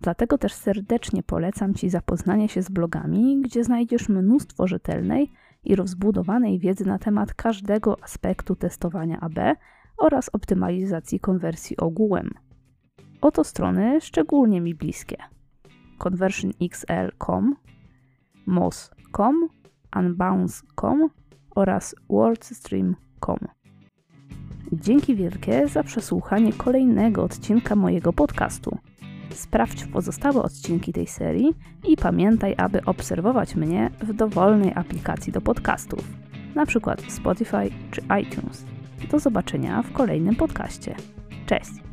Dlatego 0.00 0.38
też 0.38 0.52
serdecznie 0.52 1.22
polecam 1.22 1.74
Ci 1.74 1.90
zapoznanie 1.90 2.48
się 2.48 2.62
z 2.62 2.70
blogami, 2.70 3.40
gdzie 3.40 3.64
znajdziesz 3.64 4.08
mnóstwo 4.08 4.66
rzetelnej 4.66 5.30
i 5.64 5.76
rozbudowanej 5.76 6.58
wiedzy 6.58 6.86
na 6.86 6.98
temat 6.98 7.34
każdego 7.34 8.02
aspektu 8.02 8.56
testowania 8.56 9.20
AB 9.20 9.38
oraz 9.98 10.30
optymalizacji 10.32 11.20
konwersji 11.20 11.76
ogółem. 11.76 12.30
Oto 13.20 13.44
strony 13.44 14.00
szczególnie 14.00 14.60
mi 14.60 14.74
bliskie: 14.74 15.16
conversionxl.com, 15.98 17.56
moz.com, 18.46 19.48
unbounce.com 19.96 21.10
oraz 21.54 21.94
wordstream.com. 22.08 23.55
Dzięki 24.80 25.14
wielkie 25.14 25.68
za 25.68 25.82
przesłuchanie 25.82 26.52
kolejnego 26.52 27.22
odcinka 27.22 27.76
mojego 27.76 28.12
podcastu. 28.12 28.78
Sprawdź 29.30 29.84
pozostałe 29.84 30.42
odcinki 30.42 30.92
tej 30.92 31.06
serii 31.06 31.54
i 31.88 31.96
pamiętaj, 31.96 32.54
aby 32.56 32.84
obserwować 32.84 33.54
mnie 33.54 33.90
w 34.00 34.12
dowolnej 34.12 34.72
aplikacji 34.74 35.32
do 35.32 35.40
podcastów, 35.40 36.04
np. 36.56 36.96
Spotify 37.08 37.70
czy 37.90 38.00
iTunes. 38.22 38.64
Do 39.10 39.18
zobaczenia 39.18 39.82
w 39.82 39.92
kolejnym 39.92 40.36
podcaście. 40.36 40.96
Cześć! 41.46 41.85